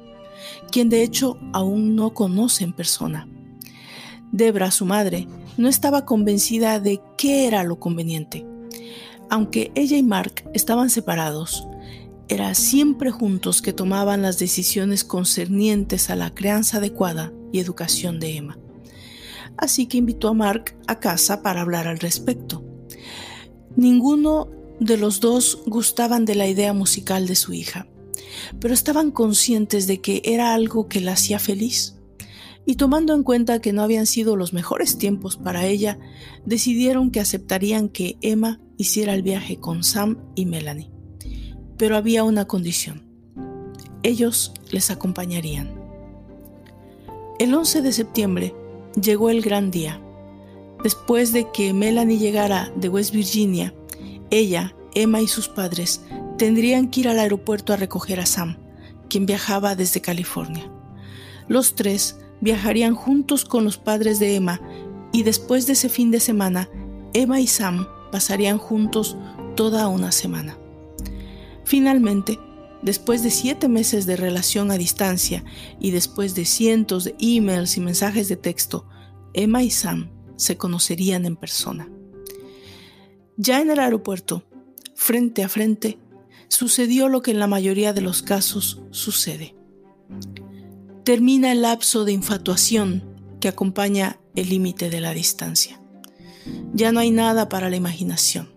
quien 0.71 0.89
de 0.89 1.03
hecho 1.03 1.37
aún 1.53 1.95
no 1.95 2.13
conoce 2.13 2.63
en 2.63 2.73
persona. 2.73 3.27
Debra, 4.31 4.71
su 4.71 4.85
madre, 4.85 5.27
no 5.57 5.67
estaba 5.67 6.05
convencida 6.05 6.79
de 6.79 7.01
qué 7.17 7.47
era 7.47 7.63
lo 7.63 7.79
conveniente. 7.79 8.45
Aunque 9.29 9.71
ella 9.75 9.97
y 9.97 10.03
Mark 10.03 10.49
estaban 10.53 10.89
separados, 10.89 11.67
era 12.29 12.53
siempre 12.55 13.09
juntos 13.09 13.61
que 13.61 13.73
tomaban 13.73 14.21
las 14.21 14.37
decisiones 14.37 15.03
concernientes 15.03 16.09
a 16.09 16.15
la 16.15 16.33
crianza 16.33 16.77
adecuada 16.77 17.31
y 17.51 17.59
educación 17.59 18.19
de 18.19 18.35
Emma. 18.35 18.57
Así 19.57 19.87
que 19.87 19.97
invitó 19.97 20.27
a 20.27 20.33
Mark 20.33 20.75
a 20.87 20.99
casa 20.99 21.41
para 21.41 21.61
hablar 21.61 21.87
al 21.87 21.99
respecto. 21.99 22.63
Ninguno 23.75 24.49
de 24.79 24.97
los 24.97 25.19
dos 25.19 25.63
gustaban 25.65 26.25
de 26.25 26.35
la 26.35 26.47
idea 26.47 26.73
musical 26.73 27.27
de 27.27 27.35
su 27.35 27.53
hija, 27.53 27.87
pero 28.59 28.73
estaban 28.73 29.11
conscientes 29.11 29.87
de 29.87 30.01
que 30.01 30.21
era 30.23 30.53
algo 30.53 30.87
que 30.87 31.01
la 31.01 31.13
hacía 31.13 31.39
feliz. 31.39 31.95
Y 32.65 32.75
tomando 32.75 33.13
en 33.13 33.23
cuenta 33.23 33.61
que 33.61 33.73
no 33.73 33.81
habían 33.81 34.05
sido 34.05 34.35
los 34.35 34.53
mejores 34.53 34.97
tiempos 34.97 35.37
para 35.37 35.65
ella, 35.65 35.99
decidieron 36.45 37.11
que 37.11 37.21
aceptarían 37.21 37.87
que 37.89 38.17
Emma 38.21 38.59
hiciera 38.77 39.13
el 39.13 39.23
viaje 39.23 39.57
con 39.57 39.83
Sam 39.83 40.17
y 40.35 40.45
Melanie 40.45 40.97
pero 41.77 41.95
había 41.95 42.23
una 42.23 42.45
condición. 42.45 43.03
Ellos 44.03 44.53
les 44.71 44.89
acompañarían. 44.91 45.73
El 47.39 47.53
11 47.53 47.81
de 47.81 47.91
septiembre 47.91 48.55
llegó 48.99 49.29
el 49.29 49.41
gran 49.41 49.71
día. 49.71 50.01
Después 50.83 51.33
de 51.33 51.49
que 51.51 51.73
Melanie 51.73 52.17
llegara 52.17 52.71
de 52.75 52.89
West 52.89 53.13
Virginia, 53.13 53.73
ella, 54.29 54.75
Emma 54.93 55.21
y 55.21 55.27
sus 55.27 55.47
padres 55.47 56.01
tendrían 56.37 56.89
que 56.89 57.01
ir 57.01 57.09
al 57.09 57.19
aeropuerto 57.19 57.73
a 57.73 57.77
recoger 57.77 58.19
a 58.19 58.25
Sam, 58.25 58.57
quien 59.09 59.25
viajaba 59.25 59.75
desde 59.75 60.01
California. 60.01 60.71
Los 61.47 61.75
tres 61.75 62.19
viajarían 62.41 62.95
juntos 62.95 63.45
con 63.45 63.63
los 63.63 63.77
padres 63.77 64.19
de 64.19 64.35
Emma 64.35 64.61
y 65.11 65.23
después 65.23 65.67
de 65.67 65.73
ese 65.73 65.89
fin 65.89 66.11
de 66.11 66.19
semana, 66.19 66.69
Emma 67.13 67.39
y 67.39 67.47
Sam 67.47 67.87
pasarían 68.11 68.57
juntos 68.57 69.17
toda 69.55 69.87
una 69.87 70.11
semana. 70.11 70.57
Finalmente, 71.63 72.39
después 72.81 73.23
de 73.23 73.31
siete 73.31 73.67
meses 73.67 74.05
de 74.05 74.15
relación 74.15 74.71
a 74.71 74.77
distancia 74.77 75.43
y 75.79 75.91
después 75.91 76.35
de 76.35 76.45
cientos 76.45 77.05
de 77.05 77.15
emails 77.19 77.77
y 77.77 77.81
mensajes 77.81 78.29
de 78.29 78.37
texto, 78.37 78.87
Emma 79.33 79.63
y 79.63 79.71
Sam 79.71 80.11
se 80.35 80.57
conocerían 80.57 81.25
en 81.25 81.35
persona. 81.35 81.89
Ya 83.35 83.61
en 83.61 83.69
el 83.69 83.79
aeropuerto, 83.79 84.43
frente 84.95 85.43
a 85.43 85.49
frente, 85.49 85.97
sucedió 86.47 87.09
lo 87.09 87.21
que 87.21 87.31
en 87.31 87.39
la 87.39 87.47
mayoría 87.47 87.93
de 87.93 88.01
los 88.01 88.21
casos 88.21 88.81
sucede. 88.91 89.55
Termina 91.03 91.51
el 91.51 91.61
lapso 91.61 92.05
de 92.05 92.11
infatuación 92.11 93.03
que 93.39 93.47
acompaña 93.47 94.19
el 94.35 94.49
límite 94.49 94.89
de 94.89 94.99
la 94.99 95.13
distancia. 95.13 95.79
Ya 96.73 96.91
no 96.91 96.99
hay 96.99 97.11
nada 97.11 97.49
para 97.49 97.69
la 97.69 97.75
imaginación. 97.75 98.49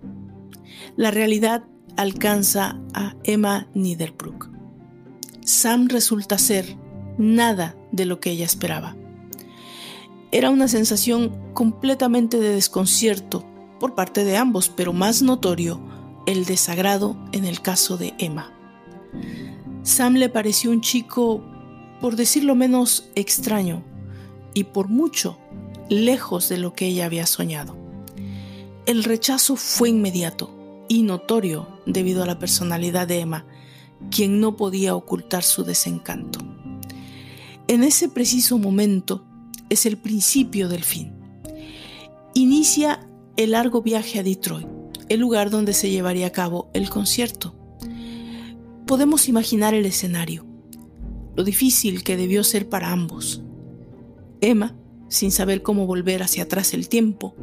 La 0.96 1.10
realidad 1.10 1.64
alcanza 1.96 2.80
a 2.94 3.14
Emma 3.24 3.68
Niederbrook. 3.74 4.50
Sam 5.44 5.88
resulta 5.88 6.38
ser 6.38 6.76
nada 7.18 7.76
de 7.92 8.06
lo 8.06 8.20
que 8.20 8.30
ella 8.30 8.44
esperaba. 8.44 8.96
Era 10.32 10.50
una 10.50 10.68
sensación 10.68 11.52
completamente 11.54 12.38
de 12.38 12.54
desconcierto 12.54 13.44
por 13.80 13.94
parte 13.94 14.24
de 14.24 14.36
ambos, 14.36 14.68
pero 14.68 14.92
más 14.92 15.22
notorio 15.22 15.80
el 16.26 16.44
desagrado 16.44 17.16
en 17.32 17.44
el 17.44 17.60
caso 17.60 17.96
de 17.96 18.14
Emma. 18.18 18.52
Sam 19.82 20.14
le 20.14 20.28
pareció 20.28 20.70
un 20.70 20.80
chico, 20.80 21.42
por 22.00 22.16
decirlo 22.16 22.54
menos, 22.54 23.08
extraño 23.14 23.82
y 24.54 24.64
por 24.64 24.88
mucho 24.88 25.38
lejos 25.88 26.48
de 26.48 26.58
lo 26.58 26.72
que 26.72 26.86
ella 26.86 27.06
había 27.06 27.26
soñado. 27.26 27.76
El 28.86 29.04
rechazo 29.04 29.56
fue 29.56 29.90
inmediato 29.90 30.84
y 30.88 31.02
notorio 31.02 31.68
debido 31.86 32.22
a 32.22 32.26
la 32.26 32.38
personalidad 32.38 33.06
de 33.06 33.20
Emma, 33.20 33.46
quien 34.10 34.40
no 34.40 34.56
podía 34.56 34.94
ocultar 34.94 35.42
su 35.42 35.64
desencanto. 35.64 36.40
En 37.68 37.84
ese 37.84 38.08
preciso 38.08 38.58
momento 38.58 39.24
es 39.68 39.86
el 39.86 39.96
principio 39.96 40.68
del 40.68 40.82
fin. 40.82 41.12
Inicia 42.34 43.08
el 43.36 43.52
largo 43.52 43.82
viaje 43.82 44.18
a 44.18 44.22
Detroit, 44.22 44.66
el 45.10 45.20
lugar 45.20 45.50
donde 45.50 45.74
se 45.74 45.90
llevaría 45.90 46.28
a 46.28 46.32
cabo 46.32 46.70
el 46.72 46.88
concierto. 46.88 47.54
Podemos 48.86 49.28
imaginar 49.28 49.74
el 49.74 49.84
escenario, 49.84 50.46
lo 51.36 51.44
difícil 51.44 52.02
que 52.04 52.16
debió 52.16 52.44
ser 52.44 52.68
para 52.68 52.92
ambos. 52.92 53.42
Emma, 54.40 54.76
sin 55.08 55.32
saber 55.32 55.62
cómo 55.62 55.86
volver 55.86 56.22
hacia 56.22 56.44
atrás 56.44 56.72
el 56.74 56.88
tiempo, 56.88 57.34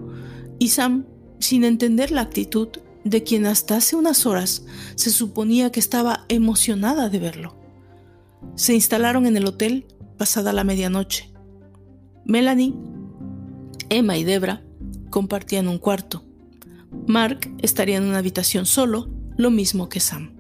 y 0.58 0.70
Sam, 0.70 1.06
sin 1.40 1.66
entender 1.66 2.10
la 2.10 2.22
actitud 2.22 2.70
de 3.04 3.24
quien 3.24 3.46
hasta 3.46 3.76
hace 3.76 3.96
unas 3.96 4.26
horas 4.26 4.66
se 4.96 5.12
suponía 5.12 5.72
que 5.72 5.82
estaba 5.82 6.26
emocionada 6.30 7.10
de 7.10 7.20
verlo. 7.20 7.58
Se 8.56 8.74
instalaron 8.74 9.26
en 9.26 9.36
el 9.36 9.46
hotel 9.46 9.86
pasada 10.18 10.54
la 10.54 10.64
medianoche. 10.64 11.30
Melanie, 12.26 12.74
Emma 13.90 14.18
y 14.18 14.24
Debra 14.24 14.64
compartían 15.10 15.68
un 15.68 15.80
cuarto. 15.80 16.27
Mark 17.08 17.52
estaría 17.60 17.98
en 17.98 18.04
una 18.04 18.20
habitación 18.20 18.66
solo, 18.66 19.10
lo 19.38 19.52
mismo 19.52 19.90
que 19.90 20.00
Sam. 20.00 20.34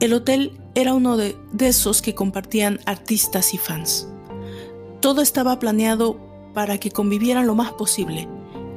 El 0.00 0.12
hotel 0.12 0.52
era 0.74 0.94
uno 0.94 1.16
de, 1.16 1.36
esos 1.60 2.02
que 2.02 2.14
compartían 2.14 2.80
artistas 2.86 3.54
y 3.54 3.58
fans. 3.58 4.08
Todo 5.00 5.22
estaba 5.22 5.58
planeado 5.58 6.18
para 6.54 6.78
que 6.78 6.90
convivieran 6.90 7.46
lo 7.46 7.54
más 7.54 7.72
posible 7.72 8.28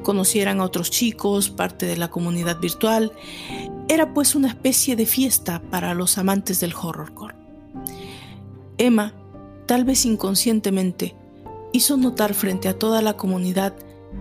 conocieran 0.05 0.61
a 0.61 0.63
otros 0.63 0.89
chicos, 0.91 1.49
parte 1.49 1.85
de 1.85 1.97
la 1.97 2.09
comunidad 2.09 2.59
virtual. 2.61 3.11
Era 3.89 4.13
pues 4.13 4.35
una 4.35 4.47
especie 4.47 4.95
de 4.95 5.05
fiesta 5.05 5.61
para 5.69 5.93
los 5.93 6.17
amantes 6.17 6.61
del 6.61 6.73
horrorcore. 6.73 7.35
Emma, 8.77 9.13
tal 9.65 9.83
vez 9.83 10.05
inconscientemente, 10.05 11.15
hizo 11.73 11.97
notar 11.97 12.33
frente 12.33 12.69
a 12.69 12.77
toda 12.79 13.01
la 13.01 13.17
comunidad 13.17 13.73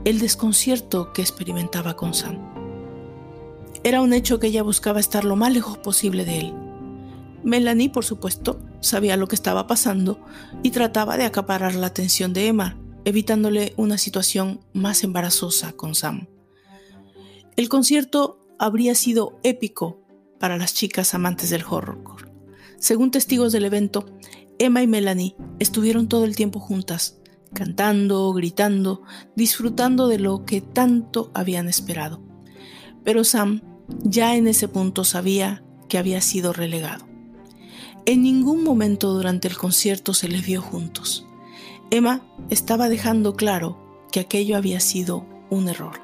el 0.05 0.19
desconcierto 0.19 1.13
que 1.13 1.23
experimentaba 1.23 1.95
con 1.97 2.15
Sam. 2.15 2.39
Era 3.83 4.01
un 4.01 4.13
hecho 4.13 4.39
que 4.39 4.47
ella 4.47 4.63
buscaba 4.63 5.01
estar 5.01 5.25
lo 5.25 5.37
más 5.37 5.53
lejos 5.53 5.79
posible 5.79 6.25
de 6.25 6.41
él. 6.41 6.55
Melanie, 7.43 7.91
por 7.91 8.05
supuesto, 8.05 8.61
sabía 8.81 9.17
lo 9.17 9.29
que 9.29 9.35
estaba 9.35 9.67
pasando 9.67 10.19
y 10.63 10.71
trataba 10.71 11.17
de 11.17 11.25
acaparar 11.25 11.75
la 11.75 11.89
atención 11.89 12.33
de 12.33 12.49
Emma, 12.49 12.79
evitándole 13.05 13.75
una 13.77 13.99
situación 13.99 14.61
más 14.73 15.05
embarazosa 15.05 15.73
con 15.73 15.95
Sam. 15.95 16.29
El 17.57 17.69
concierto 17.69 18.41
habría 18.59 18.95
sido 18.95 19.39
épico 19.43 20.01
para 20.41 20.57
las 20.57 20.75
chicas 20.75 21.15
amantes 21.15 21.51
del 21.51 21.65
horrorcore. 21.69 22.31
Según 22.79 23.11
testigos 23.11 23.53
del 23.53 23.65
evento, 23.67 24.07
Emma 24.59 24.83
y 24.83 24.87
Melanie 24.87 25.37
estuvieron 25.59 26.09
todo 26.09 26.25
el 26.25 26.37
tiempo 26.37 26.61
juntas, 26.61 27.19
cantando, 27.55 28.33
gritando, 28.35 29.03
disfrutando 29.35 30.09
de 30.09 30.19
lo 30.19 30.45
que 30.45 30.61
tanto 30.61 31.31
habían 31.33 31.69
esperado. 31.69 32.21
Pero 33.03 33.25
Sam 33.25 33.63
ya 34.03 34.37
en 34.37 34.47
ese 34.47 34.69
punto 34.69 35.05
sabía 35.05 35.65
que 35.89 35.99
había 35.99 36.21
sido 36.21 36.53
relegado. 36.53 37.07
En 38.07 38.23
ningún 38.23 38.63
momento 38.63 39.15
durante 39.15 39.49
el 39.49 39.57
concierto 39.57 40.13
se 40.13 40.29
les 40.29 40.45
vio 40.45 40.61
juntos. 40.61 41.27
Emma 41.91 42.23
estaba 42.51 42.89
dejando 42.89 43.35
claro 43.35 43.79
que 44.11 44.21
aquello 44.21 44.57
había 44.57 44.81
sido 44.81 45.27
un 45.51 45.69
error. 45.69 46.01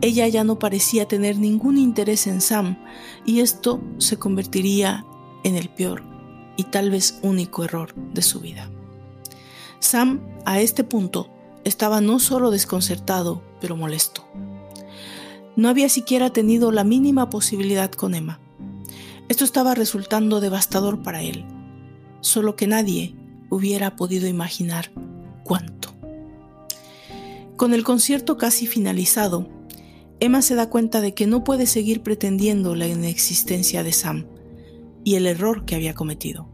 Ella 0.00 0.28
ya 0.28 0.44
no 0.44 0.58
parecía 0.58 1.06
tener 1.06 1.38
ningún 1.38 1.76
interés 1.76 2.26
en 2.26 2.40
Sam 2.40 2.78
y 3.26 3.40
esto 3.40 3.82
se 3.98 4.18
convertiría 4.18 5.04
en 5.42 5.56
el 5.56 5.68
peor 5.68 6.02
y 6.56 6.64
tal 6.64 6.90
vez 6.90 7.18
único 7.22 7.64
error 7.64 7.94
de 7.94 8.22
su 8.22 8.40
vida. 8.40 8.70
Sam, 9.80 10.20
a 10.44 10.60
este 10.60 10.84
punto, 10.84 11.30
estaba 11.64 12.00
no 12.00 12.18
solo 12.18 12.50
desconcertado, 12.50 13.42
pero 13.60 13.76
molesto. 13.76 14.24
No 15.56 15.68
había 15.68 15.88
siquiera 15.88 16.30
tenido 16.30 16.72
la 16.72 16.84
mínima 16.84 17.30
posibilidad 17.30 17.90
con 17.90 18.14
Emma. 18.14 18.40
Esto 19.28 19.44
estaba 19.44 19.74
resultando 19.74 20.40
devastador 20.40 21.02
para 21.02 21.22
él, 21.22 21.44
solo 22.20 22.56
que 22.56 22.66
nadie 22.66 23.14
hubiera 23.50 23.96
podido 23.96 24.26
imaginar 24.26 24.90
cuánto. 25.44 25.94
Con 27.56 27.74
el 27.74 27.84
concierto 27.84 28.36
casi 28.36 28.66
finalizado, 28.66 29.48
Emma 30.20 30.42
se 30.42 30.54
da 30.54 30.68
cuenta 30.68 31.00
de 31.00 31.14
que 31.14 31.26
no 31.26 31.44
puede 31.44 31.66
seguir 31.66 32.02
pretendiendo 32.02 32.74
la 32.74 32.86
inexistencia 32.86 33.82
de 33.82 33.92
Sam 33.92 34.26
y 35.04 35.14
el 35.14 35.26
error 35.26 35.64
que 35.64 35.74
había 35.74 35.94
cometido. 35.94 36.48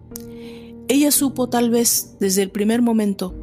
Ella 0.89 1.11
supo 1.11 1.49
tal 1.49 1.71
vez 1.71 2.17
desde 2.21 2.43
el 2.43 2.51
primer 2.51 2.83
momento 2.83 3.35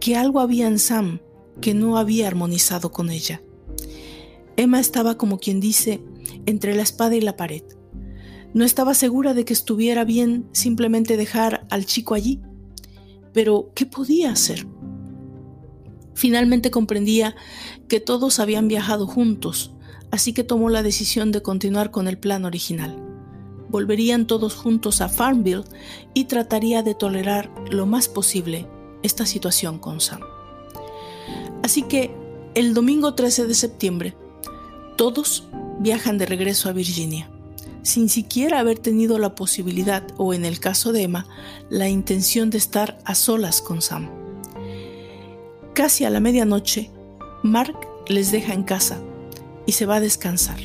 que 0.00 0.16
algo 0.16 0.40
había 0.40 0.66
en 0.66 0.78
Sam 0.78 1.20
que 1.60 1.74
no 1.74 1.96
había 1.96 2.26
armonizado 2.26 2.90
con 2.92 3.10
ella. 3.10 3.42
Emma 4.56 4.80
estaba 4.80 5.16
como 5.16 5.38
quien 5.38 5.60
dice 5.60 6.02
entre 6.46 6.74
la 6.74 6.82
espada 6.82 7.14
y 7.14 7.20
la 7.20 7.36
pared. 7.36 7.62
No 8.54 8.64
estaba 8.64 8.94
segura 8.94 9.34
de 9.34 9.44
que 9.44 9.52
estuviera 9.52 10.04
bien 10.04 10.48
simplemente 10.52 11.16
dejar 11.16 11.66
al 11.70 11.84
chico 11.84 12.14
allí. 12.14 12.40
Pero, 13.32 13.70
¿qué 13.74 13.86
podía 13.86 14.32
hacer? 14.32 14.66
Finalmente 16.14 16.70
comprendía 16.70 17.36
que 17.86 18.00
todos 18.00 18.40
habían 18.40 18.66
viajado 18.66 19.06
juntos, 19.06 19.74
así 20.10 20.32
que 20.32 20.42
tomó 20.42 20.70
la 20.70 20.82
decisión 20.82 21.30
de 21.30 21.42
continuar 21.42 21.92
con 21.92 22.08
el 22.08 22.18
plan 22.18 22.44
original. 22.44 23.07
Volverían 23.68 24.26
todos 24.26 24.54
juntos 24.54 25.00
a 25.00 25.08
Farmville 25.08 25.64
y 26.14 26.24
trataría 26.24 26.82
de 26.82 26.94
tolerar 26.94 27.50
lo 27.70 27.86
más 27.86 28.08
posible 28.08 28.66
esta 29.02 29.26
situación 29.26 29.78
con 29.78 30.00
Sam. 30.00 30.20
Así 31.62 31.82
que 31.82 32.10
el 32.54 32.74
domingo 32.74 33.14
13 33.14 33.46
de 33.46 33.54
septiembre, 33.54 34.16
todos 34.96 35.48
viajan 35.80 36.18
de 36.18 36.26
regreso 36.26 36.68
a 36.68 36.72
Virginia, 36.72 37.30
sin 37.82 38.08
siquiera 38.08 38.58
haber 38.58 38.78
tenido 38.78 39.18
la 39.18 39.34
posibilidad, 39.34 40.04
o 40.16 40.34
en 40.34 40.44
el 40.44 40.58
caso 40.58 40.92
de 40.92 41.02
Emma, 41.02 41.26
la 41.70 41.88
intención 41.88 42.50
de 42.50 42.58
estar 42.58 42.98
a 43.04 43.14
solas 43.14 43.62
con 43.62 43.80
Sam. 43.80 44.10
Casi 45.74 46.04
a 46.04 46.10
la 46.10 46.20
medianoche, 46.20 46.90
Mark 47.42 47.76
les 48.08 48.32
deja 48.32 48.54
en 48.54 48.64
casa 48.64 49.00
y 49.66 49.72
se 49.72 49.86
va 49.86 49.96
a 49.96 50.00
descansar. 50.00 50.58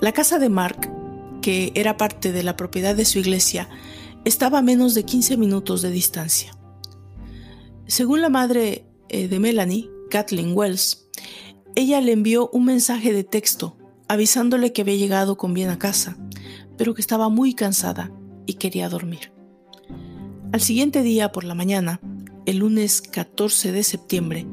La 0.00 0.12
casa 0.12 0.38
de 0.38 0.50
Mark, 0.50 0.93
que 1.44 1.72
era 1.74 1.98
parte 1.98 2.32
de 2.32 2.42
la 2.42 2.56
propiedad 2.56 2.96
de 2.96 3.04
su 3.04 3.18
iglesia, 3.18 3.68
estaba 4.24 4.60
a 4.60 4.62
menos 4.62 4.94
de 4.94 5.04
15 5.04 5.36
minutos 5.36 5.82
de 5.82 5.90
distancia. 5.90 6.56
Según 7.86 8.22
la 8.22 8.30
madre 8.30 8.86
eh, 9.10 9.28
de 9.28 9.38
Melanie, 9.38 9.90
Kathleen 10.08 10.56
Wells, 10.56 11.06
ella 11.74 12.00
le 12.00 12.12
envió 12.12 12.48
un 12.54 12.64
mensaje 12.64 13.12
de 13.12 13.24
texto 13.24 13.76
avisándole 14.08 14.72
que 14.72 14.80
había 14.80 14.96
llegado 14.96 15.36
con 15.36 15.52
bien 15.52 15.68
a 15.68 15.78
casa, 15.78 16.16
pero 16.78 16.94
que 16.94 17.02
estaba 17.02 17.28
muy 17.28 17.52
cansada 17.52 18.10
y 18.46 18.54
quería 18.54 18.88
dormir. 18.88 19.30
Al 20.50 20.62
siguiente 20.62 21.02
día 21.02 21.30
por 21.30 21.44
la 21.44 21.54
mañana, 21.54 22.00
el 22.46 22.56
lunes 22.56 23.02
14 23.02 23.70
de 23.70 23.82
septiembre, 23.82 24.46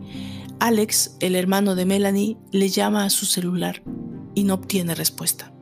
Alex, 0.59 1.15
el 1.21 1.37
hermano 1.37 1.75
de 1.75 1.85
Melanie, 1.85 2.37
le 2.51 2.67
llama 2.67 3.05
a 3.05 3.09
su 3.09 3.25
celular 3.25 3.81
y 4.35 4.43
no 4.43 4.55
obtiene 4.55 4.93
respuesta. 4.93 5.53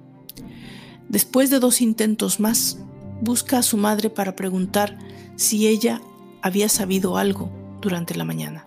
Después 1.09 1.49
de 1.49 1.59
dos 1.59 1.81
intentos 1.81 2.39
más, 2.39 2.77
busca 3.21 3.57
a 3.57 3.63
su 3.63 3.77
madre 3.77 4.09
para 4.09 4.35
preguntar 4.35 4.97
si 5.35 5.67
ella 5.67 6.01
había 6.41 6.69
sabido 6.69 7.17
algo 7.17 7.51
durante 7.81 8.15
la 8.15 8.25
mañana. 8.25 8.65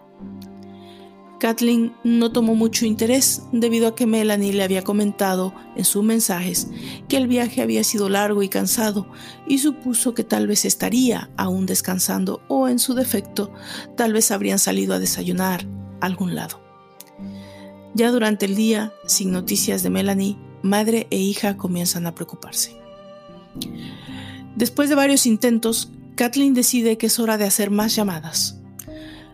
Kathleen 1.39 1.93
no 2.05 2.31
tomó 2.31 2.55
mucho 2.55 2.87
interés 2.87 3.43
debido 3.51 3.89
a 3.89 3.95
que 3.97 4.07
Melanie 4.07 4.53
le 4.53 4.63
había 4.63 4.85
comentado 4.85 5.53
en 5.75 5.85
sus 5.85 6.05
mensajes 6.05 6.69
que 7.09 7.17
el 7.17 7.27
viaje 7.27 7.63
había 7.63 7.83
sido 7.83 8.09
largo 8.09 8.45
y 8.45 8.49
cansado 8.49 9.09
y 9.49 9.59
supuso 9.59 10.15
que 10.15 10.23
tal 10.23 10.47
vez 10.47 10.65
estaría 10.65 11.31
aún 11.37 11.67
descansando 11.67 12.43
o 12.47 12.69
en 12.69 12.79
su 12.79 12.95
defecto 12.95 13.53
tal 13.97 14.13
vez 14.13 14.31
habrían 14.31 14.61
salido 14.61 14.95
a 14.95 15.01
desayunar 15.01 15.67
a 16.01 16.07
algún 16.07 16.37
lado. 16.37 16.61
Ya 17.95 18.13
durante 18.13 18.47
el 18.47 18.55
día, 18.55 18.93
sin 19.07 19.33
noticias 19.33 19.83
de 19.83 19.91
Melanie, 19.91 20.39
madre 20.63 21.07
e 21.11 21.19
hija 21.19 21.57
comienzan 21.57 22.07
a 22.07 22.15
preocuparse. 22.15 22.77
Después 24.57 24.89
de 24.89 24.95
varios 24.95 25.27
intentos, 25.27 25.91
Kathleen 26.15 26.55
decide 26.55 26.99
que 26.99 27.07
es 27.07 27.19
hora 27.19 27.39
de 27.39 27.45
hacer 27.45 27.71
más 27.71 27.95
llamadas. 27.95 28.59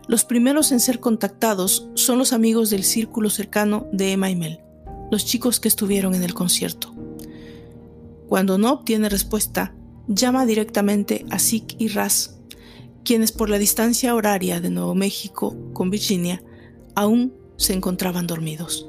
Los 0.07 0.25
primeros 0.25 0.71
en 0.71 0.79
ser 0.79 0.99
contactados 0.99 1.87
son 1.93 2.17
los 2.17 2.33
amigos 2.33 2.69
del 2.69 2.83
círculo 2.83 3.29
cercano 3.29 3.87
de 3.91 4.13
Emma 4.13 4.29
y 4.29 4.35
Mel, 4.35 4.59
los 5.11 5.25
chicos 5.25 5.59
que 5.59 5.67
estuvieron 5.67 6.15
en 6.15 6.23
el 6.23 6.33
concierto. 6.33 6.93
Cuando 8.27 8.57
no 8.57 8.71
obtiene 8.71 9.09
respuesta, 9.09 9.73
llama 10.07 10.45
directamente 10.45 11.25
a 11.29 11.37
Zeke 11.37 11.75
y 11.77 11.89
Raz, 11.89 12.39
quienes 13.03 13.31
por 13.31 13.49
la 13.49 13.59
distancia 13.59 14.15
horaria 14.15 14.59
de 14.61 14.69
Nuevo 14.69 14.95
México 14.95 15.55
con 15.73 15.89
Virginia 15.89 16.41
aún 16.95 17.33
se 17.57 17.73
encontraban 17.73 18.25
dormidos. 18.25 18.87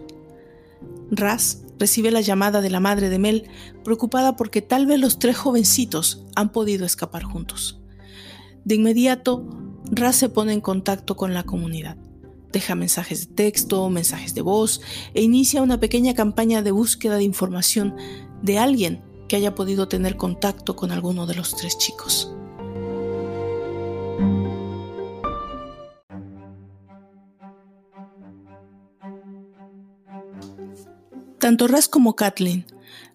Raz 1.10 1.62
recibe 1.80 2.12
la 2.12 2.20
llamada 2.20 2.60
de 2.60 2.70
la 2.70 2.78
madre 2.78 3.08
de 3.08 3.18
Mel, 3.18 3.50
preocupada 3.82 4.36
porque 4.36 4.62
tal 4.62 4.86
vez 4.86 5.00
los 5.00 5.18
tres 5.18 5.36
jovencitos 5.36 6.24
han 6.36 6.52
podido 6.52 6.86
escapar 6.86 7.24
juntos. 7.24 7.80
De 8.64 8.76
inmediato, 8.76 9.48
Raz 9.90 10.16
se 10.16 10.28
pone 10.28 10.52
en 10.52 10.60
contacto 10.60 11.16
con 11.16 11.34
la 11.34 11.42
comunidad. 11.42 11.96
Deja 12.52 12.74
mensajes 12.74 13.28
de 13.28 13.34
texto, 13.34 13.88
mensajes 13.88 14.34
de 14.34 14.42
voz 14.42 14.82
e 15.14 15.22
inicia 15.22 15.62
una 15.62 15.80
pequeña 15.80 16.14
campaña 16.14 16.62
de 16.62 16.70
búsqueda 16.70 17.16
de 17.16 17.24
información 17.24 17.96
de 18.42 18.58
alguien 18.58 19.02
que 19.28 19.36
haya 19.36 19.54
podido 19.54 19.88
tener 19.88 20.16
contacto 20.16 20.76
con 20.76 20.90
alguno 20.92 21.26
de 21.26 21.34
los 21.34 21.56
tres 21.56 21.78
chicos. 21.78 22.34
Tanto 31.40 31.68
Raz 31.68 31.88
como 31.88 32.16
Kathleen 32.16 32.66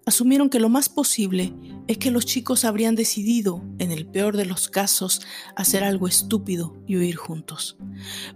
asumieron 0.07 0.49
que 0.49 0.59
lo 0.59 0.67
más 0.67 0.89
posible 0.89 1.53
es 1.87 1.99
que 1.99 2.09
los 2.09 2.25
chicos 2.25 2.65
habrían 2.65 2.95
decidido, 2.95 3.63
en 3.77 3.91
el 3.91 4.07
peor 4.07 4.35
de 4.35 4.45
los 4.45 4.67
casos, 4.67 5.21
hacer 5.55 5.83
algo 5.83 6.07
estúpido 6.07 6.75
y 6.87 6.97
huir 6.97 7.17
juntos. 7.17 7.77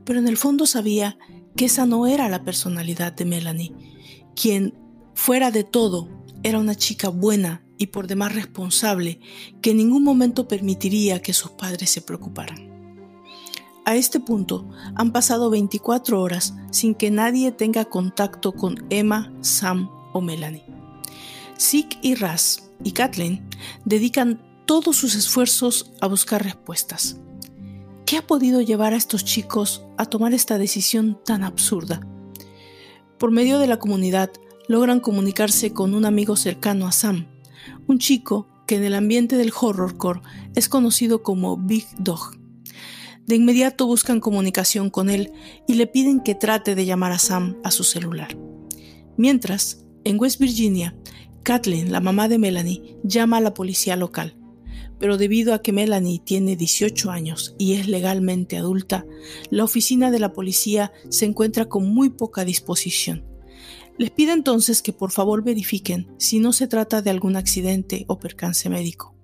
Pero 0.05 0.19
en 0.19 0.27
el 0.27 0.37
fondo 0.37 0.67
sabía 0.67 1.17
que 1.55 1.65
esa 1.65 1.87
no 1.87 2.05
era 2.05 2.29
la 2.29 2.43
personalidad 2.43 3.13
de 3.13 3.25
Melanie, 3.25 3.73
quien, 4.35 4.77
fuera 5.15 5.49
de 5.49 5.63
todo, 5.63 6.07
era 6.43 6.59
una 6.59 6.75
chica 6.75 7.09
buena 7.09 7.63
y 7.79 7.87
por 7.87 8.05
demás 8.05 8.35
responsable, 8.35 9.19
que 9.59 9.71
en 9.71 9.77
ningún 9.77 10.03
momento 10.03 10.47
permitiría 10.47 11.19
que 11.19 11.33
sus 11.33 11.49
padres 11.51 11.89
se 11.89 12.03
preocuparan. 12.03 12.78
A 13.89 13.95
este 13.95 14.19
punto 14.19 14.69
han 14.93 15.11
pasado 15.11 15.49
24 15.49 16.21
horas 16.21 16.53
sin 16.69 16.93
que 16.93 17.09
nadie 17.09 17.51
tenga 17.51 17.85
contacto 17.85 18.51
con 18.51 18.85
Emma, 18.91 19.33
Sam 19.41 19.89
o 20.13 20.21
Melanie. 20.21 20.63
Zeke 21.59 21.97
y 22.03 22.13
Raz 22.13 22.69
y 22.83 22.91
Kathleen 22.91 23.49
dedican 23.85 24.43
todos 24.67 24.95
sus 24.95 25.15
esfuerzos 25.15 25.91
a 26.01 26.07
buscar 26.07 26.43
respuestas. 26.43 27.17
¿Qué 28.05 28.17
ha 28.17 28.27
podido 28.27 28.61
llevar 28.61 28.93
a 28.93 28.97
estos 28.97 29.25
chicos 29.25 29.83
a 29.97 30.05
tomar 30.05 30.35
esta 30.35 30.59
decisión 30.59 31.19
tan 31.25 31.43
absurda? 31.43 31.99
Por 33.17 33.31
medio 33.31 33.57
de 33.57 33.65
la 33.65 33.79
comunidad 33.79 34.29
logran 34.67 34.99
comunicarse 34.99 35.73
con 35.73 35.95
un 35.95 36.05
amigo 36.05 36.35
cercano 36.35 36.85
a 36.85 36.91
Sam, 36.91 37.25
un 37.87 37.97
chico 37.97 38.45
que 38.67 38.75
en 38.75 38.83
el 38.83 38.93
ambiente 38.93 39.35
del 39.35 39.51
horrorcore 39.59 40.21
es 40.53 40.69
conocido 40.69 41.23
como 41.23 41.57
Big 41.57 41.87
Dog. 41.97 42.38
De 43.29 43.35
inmediato 43.35 43.85
buscan 43.85 44.21
comunicación 44.21 44.89
con 44.89 45.11
él 45.11 45.31
y 45.67 45.75
le 45.75 45.85
piden 45.85 46.19
que 46.19 46.33
trate 46.33 46.73
de 46.73 46.87
llamar 46.87 47.11
a 47.11 47.19
Sam 47.19 47.59
a 47.63 47.69
su 47.69 47.83
celular. 47.83 48.35
Mientras, 49.17 49.85
en 50.03 50.19
West 50.19 50.39
Virginia, 50.39 50.95
Kathleen, 51.43 51.91
la 51.91 51.99
mamá 51.99 52.27
de 52.27 52.39
Melanie, 52.39 52.97
llama 53.03 53.37
a 53.37 53.41
la 53.41 53.53
policía 53.53 53.95
local, 53.95 54.35
pero 54.97 55.15
debido 55.15 55.53
a 55.53 55.61
que 55.61 55.71
Melanie 55.71 56.17
tiene 56.17 56.55
18 56.55 57.11
años 57.11 57.53
y 57.59 57.73
es 57.73 57.87
legalmente 57.87 58.57
adulta, 58.57 59.05
la 59.51 59.63
oficina 59.63 60.09
de 60.09 60.17
la 60.17 60.33
policía 60.33 60.91
se 61.09 61.25
encuentra 61.25 61.65
con 61.65 61.87
muy 61.87 62.09
poca 62.09 62.45
disposición. 62.45 63.27
Les 63.99 64.09
pide 64.09 64.31
entonces 64.31 64.81
que 64.81 64.91
por 64.91 65.11
favor 65.11 65.43
verifiquen 65.43 66.11
si 66.17 66.39
no 66.39 66.51
se 66.51 66.67
trata 66.67 67.03
de 67.03 67.11
algún 67.11 67.35
accidente 67.35 68.05
o 68.07 68.17
percance 68.17 68.71
médico. 68.71 69.18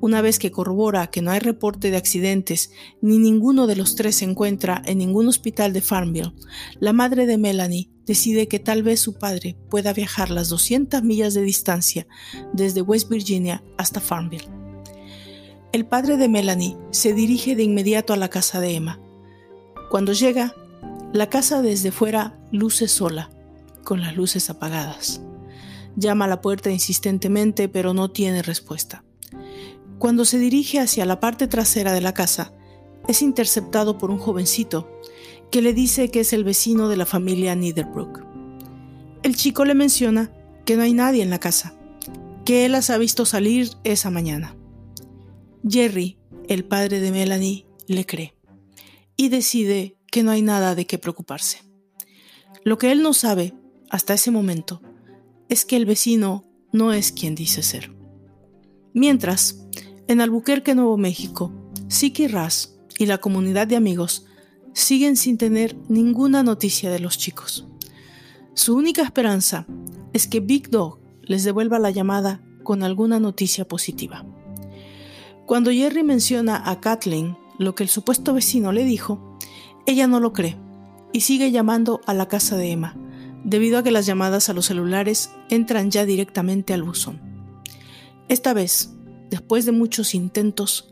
Una 0.00 0.20
vez 0.20 0.38
que 0.38 0.50
corrobora 0.50 1.06
que 1.08 1.22
no 1.22 1.30
hay 1.30 1.40
reporte 1.40 1.90
de 1.90 1.96
accidentes 1.96 2.70
ni 3.00 3.18
ninguno 3.18 3.66
de 3.66 3.76
los 3.76 3.96
tres 3.96 4.16
se 4.16 4.24
encuentra 4.24 4.82
en 4.86 4.98
ningún 4.98 5.28
hospital 5.28 5.72
de 5.72 5.80
Farmville, 5.80 6.32
la 6.80 6.92
madre 6.92 7.26
de 7.26 7.38
Melanie 7.38 7.90
decide 8.04 8.46
que 8.48 8.58
tal 8.58 8.82
vez 8.82 9.00
su 9.00 9.14
padre 9.14 9.56
pueda 9.68 9.92
viajar 9.92 10.30
las 10.30 10.48
200 10.48 11.02
millas 11.02 11.34
de 11.34 11.42
distancia 11.42 12.06
desde 12.52 12.82
West 12.82 13.08
Virginia 13.08 13.62
hasta 13.78 14.00
Farmville. 14.00 14.48
el 15.72 15.84
padre 15.84 16.16
de 16.16 16.28
Melanie 16.28 16.76
se 16.90 17.12
dirige 17.12 17.54
de 17.54 17.62
inmediato 17.62 18.12
a 18.12 18.16
la 18.16 18.30
casa 18.30 18.60
de 18.60 18.76
Emma. 18.76 18.98
Cuando 19.90 20.12
llega, 20.12 20.54
la 21.12 21.28
casa 21.28 21.62
desde 21.62 21.92
fuera 21.92 22.38
luce 22.50 22.88
sola, 22.88 23.30
con 23.84 24.00
las 24.00 24.16
luces 24.16 24.50
apagadas. 24.50 25.20
Llama 25.96 26.26
a 26.26 26.28
la 26.28 26.40
puerta 26.40 26.70
insistentemente, 26.70 27.68
pero 27.68 27.94
no 27.94 28.10
tiene 28.10 28.42
respuesta. 28.42 29.04
Cuando 29.98 30.24
se 30.24 30.38
dirige 30.38 30.78
hacia 30.78 31.06
la 31.06 31.20
parte 31.20 31.46
trasera 31.46 31.92
de 31.92 32.00
la 32.00 32.14
casa, 32.14 32.52
es 33.08 33.22
interceptado 33.22 33.98
por 33.98 34.10
un 34.10 34.18
jovencito 34.18 34.90
que 35.50 35.62
le 35.62 35.72
dice 35.72 36.10
que 36.10 36.20
es 36.20 36.32
el 36.32 36.44
vecino 36.44 36.88
de 36.88 36.96
la 36.96 37.06
familia 37.06 37.54
Niederbrook. 37.54 38.24
El 39.22 39.36
chico 39.36 39.64
le 39.64 39.74
menciona 39.74 40.32
que 40.64 40.76
no 40.76 40.82
hay 40.82 40.92
nadie 40.92 41.22
en 41.22 41.30
la 41.30 41.38
casa, 41.38 41.74
que 42.44 42.64
él 42.64 42.72
las 42.72 42.90
ha 42.90 42.98
visto 42.98 43.24
salir 43.24 43.70
esa 43.84 44.10
mañana. 44.10 44.56
Jerry, 45.68 46.18
el 46.48 46.64
padre 46.64 47.00
de 47.00 47.10
Melanie, 47.10 47.66
le 47.86 48.04
cree 48.04 48.34
y 49.16 49.28
decide 49.28 49.96
que 50.10 50.22
no 50.22 50.30
hay 50.30 50.42
nada 50.42 50.74
de 50.74 50.86
qué 50.86 50.98
preocuparse. 50.98 51.62
Lo 52.64 52.78
que 52.78 52.92
él 52.92 53.02
no 53.02 53.14
sabe 53.14 53.54
hasta 53.90 54.14
ese 54.14 54.30
momento 54.30 54.82
es 55.48 55.64
que 55.64 55.76
el 55.76 55.86
vecino 55.86 56.44
no 56.72 56.92
es 56.92 57.12
quien 57.12 57.34
dice 57.34 57.62
ser. 57.62 57.92
Mientras, 58.92 59.66
en 60.08 60.20
Albuquerque, 60.20 60.74
Nuevo 60.74 60.96
México, 60.96 61.52
Siki 61.88 62.28
Ras 62.28 62.76
y 62.98 63.06
la 63.06 63.18
comunidad 63.18 63.66
de 63.66 63.76
amigos 63.76 64.26
siguen 64.72 65.16
sin 65.16 65.38
tener 65.38 65.76
ninguna 65.88 66.42
noticia 66.42 66.90
de 66.90 67.00
los 67.00 67.18
chicos. 67.18 67.66
Su 68.54 68.76
única 68.76 69.02
esperanza 69.02 69.66
es 70.12 70.26
que 70.26 70.40
Big 70.40 70.70
Dog 70.70 70.98
les 71.22 71.44
devuelva 71.44 71.78
la 71.78 71.90
llamada 71.90 72.40
con 72.62 72.82
alguna 72.82 73.20
noticia 73.20 73.66
positiva. 73.66 74.24
Cuando 75.46 75.70
Jerry 75.70 76.02
menciona 76.02 76.70
a 76.70 76.80
Kathleen 76.80 77.36
lo 77.58 77.74
que 77.74 77.82
el 77.82 77.88
supuesto 77.88 78.34
vecino 78.34 78.72
le 78.72 78.84
dijo, 78.84 79.38
ella 79.86 80.06
no 80.06 80.20
lo 80.20 80.32
cree 80.32 80.56
y 81.12 81.20
sigue 81.20 81.50
llamando 81.50 82.00
a 82.06 82.14
la 82.14 82.26
casa 82.26 82.56
de 82.56 82.70
Emma, 82.72 82.96
debido 83.44 83.78
a 83.78 83.82
que 83.82 83.90
las 83.90 84.06
llamadas 84.06 84.48
a 84.48 84.52
los 84.52 84.66
celulares 84.66 85.30
entran 85.48 85.90
ya 85.90 86.04
directamente 86.04 86.74
al 86.74 86.82
buzón. 86.82 87.20
Esta 88.28 88.52
vez, 88.52 88.95
después 89.30 89.66
de 89.66 89.72
muchos 89.72 90.14
intentos, 90.14 90.88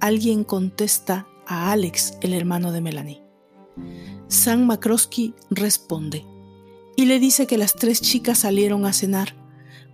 alguien 0.00 0.44
contesta 0.44 1.26
a 1.46 1.72
Alex, 1.72 2.18
el 2.20 2.32
hermano 2.34 2.72
de 2.72 2.80
Melanie. 2.80 3.22
Sam 4.28 4.66
McCroskey 4.66 5.34
responde 5.50 6.24
y 6.96 7.04
le 7.04 7.20
dice 7.20 7.46
que 7.46 7.58
las 7.58 7.74
tres 7.74 8.00
chicas 8.00 8.38
salieron 8.38 8.86
a 8.86 8.92
cenar, 8.92 9.34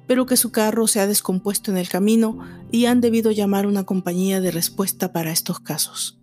pero 0.07 0.27
que 0.27 0.37
su 0.37 0.53
carro 0.53 0.87
se 0.87 1.01
ha 1.01 1.07
descompuesto 1.07 1.71
en 1.71 1.77
el 1.77 1.89
camino 1.89 2.39
y 2.71 2.87
han 2.87 3.01
debido 3.01 3.31
llamar 3.31 3.67
una 3.67 3.85
compañía 3.85 4.41
de 4.41 4.51
respuesta 4.51 5.13
para 5.13 5.33
estos 5.33 5.61
casos. 5.61 6.19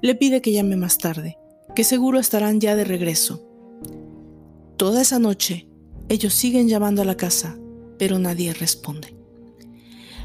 Le 0.00 0.14
pide 0.14 0.40
que 0.40 0.52
llame 0.52 0.76
más 0.76 0.98
tarde, 0.98 1.36
que 1.74 1.84
seguro 1.84 2.18
estarán 2.18 2.60
ya 2.60 2.74
de 2.74 2.84
regreso 2.84 3.46
Toda 4.80 5.02
esa 5.02 5.18
noche, 5.18 5.68
ellos 6.08 6.32
siguen 6.32 6.66
llamando 6.66 7.02
a 7.02 7.04
la 7.04 7.18
casa, 7.18 7.58
pero 7.98 8.18
nadie 8.18 8.54
responde. 8.54 9.14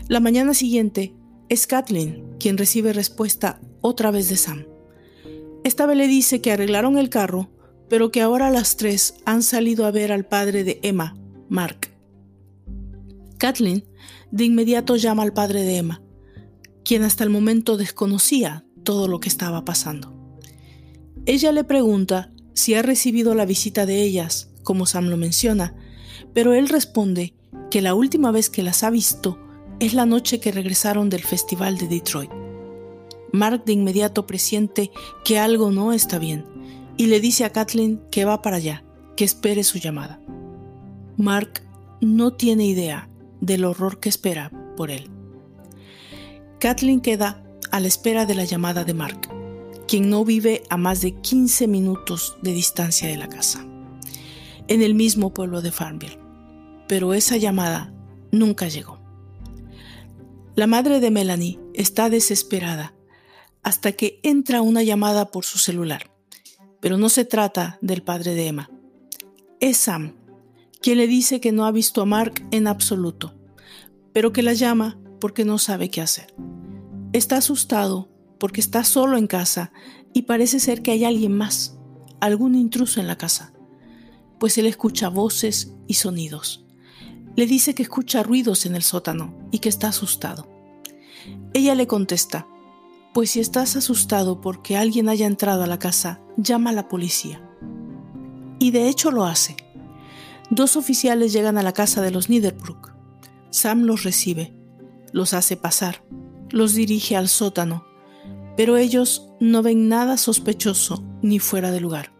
La 0.08 0.20
mañana 0.20 0.54
siguiente, 0.54 1.16
es 1.50 1.66
Kathleen 1.66 2.36
quien 2.40 2.60
recibe 2.60 2.94
respuesta 2.94 3.60
otra 3.82 4.12
vez 4.12 4.30
de 4.30 4.38
Sam. 4.38 4.68
Esta 5.64 5.88
vez 5.88 5.98
le 5.98 6.08
dice 6.08 6.42
que 6.42 6.52
arreglaron 6.52 7.00
el 7.00 7.10
carro, 7.10 7.50
pero 7.90 8.12
que 8.12 8.22
ahora 8.22 8.52
las 8.52 8.78
tres 8.78 9.16
han 9.26 9.42
salido 9.42 9.86
a 9.86 9.92
ver 9.92 10.12
al 10.12 10.28
padre 10.28 10.64
de 10.64 10.80
Emma, 10.84 11.18
Mark. 11.50 11.92
Kathleen 13.40 13.84
de 14.30 14.46
inmediato 14.46 14.96
llama 14.96 15.24
al 15.24 15.34
padre 15.34 15.64
de 15.64 15.78
Emma, 15.78 16.04
quien 16.84 17.02
hasta 17.02 17.24
el 17.24 17.32
momento 17.32 17.76
desconocía 17.76 18.64
todo 18.84 19.08
lo 19.08 19.20
que 19.20 19.30
estaba 19.30 19.66
pasando. 19.66 20.14
Ella 21.26 21.52
le 21.52 21.64
pregunta 21.64 22.32
si 22.54 22.76
ha 22.76 22.84
recibido 22.84 23.34
la 23.34 23.46
visita 23.46 23.88
de 23.88 24.04
ellas, 24.04 24.52
como 24.62 24.86
Sam 24.86 25.08
lo 25.08 25.18
menciona, 25.18 25.76
pero 26.36 26.54
él 26.54 26.70
responde 26.70 27.34
que 27.72 27.82
la 27.82 27.96
última 27.96 28.32
vez 28.32 28.52
que 28.52 28.62
las 28.62 28.84
ha 28.84 28.92
visto 28.92 29.40
es 29.80 29.94
la 29.94 30.06
noche 30.06 30.40
que 30.40 30.52
regresaron 30.52 31.10
del 31.10 31.24
festival 31.24 31.78
de 31.78 31.88
Detroit. 31.88 32.32
Mark 33.32 33.66
de 33.66 33.74
inmediato 33.74 34.26
presiente 34.26 34.92
que 35.24 35.40
algo 35.40 35.72
no 35.72 35.94
está 35.94 36.20
bien 36.20 36.46
y 36.98 37.08
le 37.08 37.20
dice 37.20 37.44
a 37.44 37.52
Kathleen 37.52 38.02
que 38.12 38.26
va 38.26 38.42
para 38.42 38.58
allá, 38.58 38.84
que 39.16 39.26
espere 39.26 39.64
su 39.64 39.80
llamada. 39.80 40.20
Mark 41.18 41.62
no 42.02 42.34
tiene 42.34 42.66
idea 42.66 43.10
del 43.42 43.66
horror 43.66 44.00
que 44.00 44.10
espera 44.10 44.52
por 44.78 44.92
él. 44.92 45.10
Kathleen 46.60 47.02
queda 47.02 47.44
a 47.72 47.80
la 47.80 47.88
espera 47.88 48.26
de 48.26 48.36
la 48.36 48.46
llamada 48.46 48.86
de 48.86 48.94
Mark 48.94 49.30
quien 49.88 50.10
no 50.10 50.26
vive 50.26 50.64
a 50.70 50.78
más 50.78 51.02
de 51.02 51.14
15 51.14 51.68
minutos 51.68 52.38
de 52.42 52.54
distancia 52.54 53.08
de 53.08 53.18
la 53.18 53.28
casa, 53.28 53.66
en 54.68 54.82
el 54.82 54.96
mismo 54.96 55.34
pueblo 55.34 55.62
de 55.62 55.72
Farmville. 55.72 56.20
Pero 56.88 57.14
esa 57.14 57.38
llamada 57.38 57.94
nunca 58.32 58.68
llegó. 58.68 58.95
La 60.56 60.68
madre 60.68 61.02
de 61.02 61.12
Melanie 61.12 61.60
está 61.74 62.10
desesperada 62.10 62.96
hasta 63.62 63.92
que 63.92 64.22
entra 64.24 64.62
una 64.62 64.84
llamada 64.84 65.30
por 65.30 65.44
su 65.44 65.58
celular, 65.58 66.12
pero 66.80 66.98
no 66.98 67.10
se 67.10 67.26
trata 67.26 67.78
del 67.82 68.04
padre 68.04 68.36
de 68.36 68.48
Emma. 68.48 68.70
Es 69.60 69.76
Sam, 69.76 70.16
quien 70.82 71.00
le 71.00 71.08
dice 71.08 71.42
que 71.42 71.52
no 71.52 71.66
ha 71.66 71.72
visto 71.72 72.02
a 72.02 72.06
Mark 72.06 72.48
en 72.52 72.68
absoluto, 72.68 73.36
pero 74.14 74.32
que 74.32 74.44
la 74.44 74.54
llama 74.54 74.98
porque 75.20 75.44
no 75.44 75.58
sabe 75.58 75.90
qué 75.90 76.00
hacer. 76.00 76.34
Está 77.12 77.36
asustado 77.36 78.08
porque 78.40 78.62
está 78.62 78.86
solo 78.86 79.18
en 79.18 79.28
casa 79.28 79.74
y 80.14 80.22
parece 80.22 80.62
ser 80.62 80.82
que 80.82 80.92
hay 80.92 81.04
alguien 81.04 81.36
más, 81.36 81.78
algún 82.22 82.56
intruso 82.56 83.02
en 83.02 83.08
la 83.08 83.18
casa, 83.18 83.54
pues 84.40 84.58
él 84.58 84.68
escucha 84.68 85.10
voces 85.10 85.74
y 85.86 85.96
sonidos. 85.96 86.65
Le 87.36 87.46
dice 87.46 87.76
que 87.76 87.84
escucha 87.84 88.24
ruidos 88.24 88.66
en 88.66 88.76
el 88.76 88.84
sótano 88.84 89.34
y 89.52 89.60
que 89.60 89.70
está 89.70 89.90
asustado. 89.90 90.48
Ella 91.54 91.76
le 91.76 91.88
contesta, 91.88 92.48
pues 93.14 93.32
si 93.32 93.40
estás 93.40 93.76
asustado 93.76 94.42
porque 94.42 94.78
alguien 94.78 95.10
haya 95.10 95.26
entrado 95.26 95.64
a 95.64 95.68
la 95.68 95.80
casa, 95.80 96.22
llama 96.38 96.70
a 96.70 96.74
la 96.74 96.88
policía. 96.88 97.42
Y 98.60 98.72
de 98.72 98.88
hecho 98.88 99.12
lo 99.12 99.26
hace. 99.26 99.56
Dos 100.50 100.76
oficiales 100.78 101.34
llegan 101.34 101.58
a 101.58 101.64
la 101.64 101.74
casa 101.74 102.02
de 102.02 102.12
los 102.12 102.30
Niederbrook. 102.30 102.94
Sam 103.50 103.84
los 103.84 104.04
recibe, 104.04 104.54
los 105.12 105.34
hace 105.34 105.58
pasar, 105.58 106.04
los 106.50 106.74
dirige 106.74 107.16
al 107.16 107.30
sótano 107.30 107.86
pero 108.56 108.78
ellos 108.78 109.30
no 109.40 109.62
ven 109.62 109.90
nada 109.90 110.18
sospechoso 110.18 111.04
ni 111.22 111.40
fuera 111.40 111.72
de 111.72 111.82
lugar. 111.82 112.14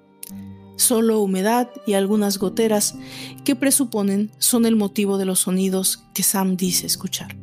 Solo 0.76 1.20
humedad 1.20 1.70
y 1.86 1.94
algunas 1.94 2.38
goteras 2.38 2.96
que 3.44 3.56
presuponen 3.56 4.32
son 4.40 4.66
el 4.66 4.76
motivo 4.76 5.18
de 5.18 5.26
los 5.26 5.42
sonidos 5.42 6.04
que 6.14 6.24
Sam 6.24 6.58
dice 6.58 6.86
escuchar. 6.86 7.38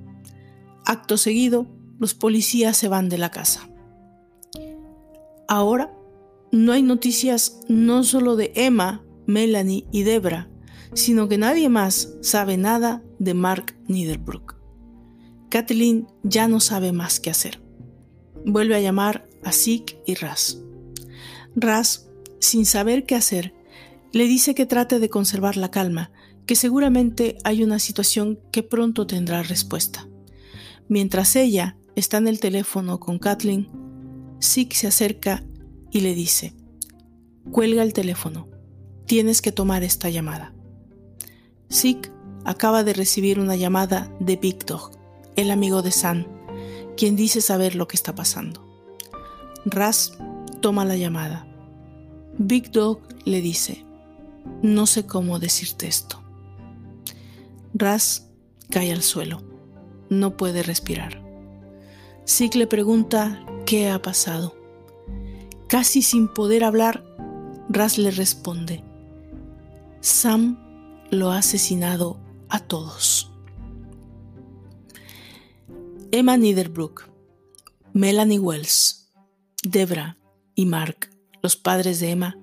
Acto 0.84 1.16
seguido, 1.16 1.66
los 1.98 2.14
policías 2.14 2.76
se 2.76 2.88
van 2.88 3.08
de 3.08 3.18
la 3.18 3.30
casa. 3.30 3.68
Ahora, 5.48 5.92
no 6.50 6.72
hay 6.72 6.82
noticias 6.82 7.60
no 7.68 8.04
solo 8.04 8.36
de 8.36 8.52
Emma, 8.54 9.02
Melanie 9.26 9.86
y 9.92 10.02
Debra, 10.02 10.50
sino 10.94 11.28
que 11.28 11.38
nadie 11.38 11.68
más 11.68 12.14
sabe 12.20 12.56
nada 12.56 13.02
de 13.18 13.34
Mark 13.34 13.74
Niederbrook. 13.88 14.56
Kathleen 15.48 16.06
ya 16.22 16.48
no 16.48 16.60
sabe 16.60 16.92
más 16.92 17.20
qué 17.20 17.30
hacer. 17.30 17.62
Vuelve 18.44 18.74
a 18.76 18.80
llamar 18.80 19.28
a 19.44 19.52
Sik 19.52 19.98
y 20.06 20.14
Ras. 20.14 20.62
Ras, 21.54 22.08
sin 22.42 22.66
saber 22.66 23.06
qué 23.06 23.14
hacer, 23.14 23.54
le 24.10 24.24
dice 24.24 24.54
que 24.56 24.66
trate 24.66 24.98
de 24.98 25.08
conservar 25.08 25.56
la 25.56 25.70
calma, 25.70 26.10
que 26.44 26.56
seguramente 26.56 27.38
hay 27.44 27.62
una 27.62 27.78
situación 27.78 28.40
que 28.50 28.64
pronto 28.64 29.06
tendrá 29.06 29.44
respuesta. 29.44 30.08
Mientras 30.88 31.36
ella 31.36 31.76
está 31.94 32.16
en 32.16 32.26
el 32.26 32.40
teléfono 32.40 32.98
con 32.98 33.20
Kathleen, 33.20 33.68
Sik 34.40 34.72
se 34.72 34.88
acerca 34.88 35.44
y 35.92 36.00
le 36.00 36.16
dice, 36.16 36.52
cuelga 37.52 37.84
el 37.84 37.92
teléfono, 37.92 38.48
tienes 39.06 39.40
que 39.40 39.52
tomar 39.52 39.84
esta 39.84 40.10
llamada. 40.10 40.52
Sik 41.68 42.10
acaba 42.44 42.82
de 42.82 42.92
recibir 42.92 43.38
una 43.38 43.54
llamada 43.54 44.12
de 44.18 44.34
Big 44.34 44.66
Dog, 44.66 44.90
el 45.36 45.52
amigo 45.52 45.80
de 45.80 45.92
San, 45.92 46.26
quien 46.96 47.14
dice 47.14 47.40
saber 47.40 47.76
lo 47.76 47.86
que 47.86 47.96
está 47.96 48.16
pasando. 48.16 48.66
Ras 49.64 50.18
toma 50.60 50.84
la 50.84 50.96
llamada. 50.96 51.46
Big 52.38 52.70
Dog 52.70 53.00
le 53.24 53.40
dice, 53.40 53.84
no 54.62 54.86
sé 54.86 55.06
cómo 55.06 55.38
decirte 55.38 55.86
esto. 55.86 56.22
Ras 57.74 58.28
cae 58.70 58.92
al 58.92 59.02
suelo, 59.02 59.42
no 60.08 60.36
puede 60.36 60.62
respirar. 60.62 61.22
Sig 62.24 62.54
le 62.54 62.66
pregunta 62.66 63.44
qué 63.66 63.90
ha 63.90 64.00
pasado. 64.00 64.54
Casi 65.68 66.02
sin 66.02 66.28
poder 66.28 66.64
hablar, 66.64 67.04
Ras 67.68 67.98
le 67.98 68.10
responde, 68.10 68.82
Sam 70.00 70.58
lo 71.10 71.30
ha 71.30 71.38
asesinado 71.38 72.18
a 72.48 72.60
todos. 72.60 73.30
Emma 76.10 76.36
Niederbrook, 76.36 77.08
Melanie 77.92 78.38
Wells, 78.38 79.10
Debra 79.62 80.18
y 80.54 80.66
Mark, 80.66 81.11
los 81.42 81.56
padres 81.56 82.00
de 82.00 82.10
Emma, 82.10 82.38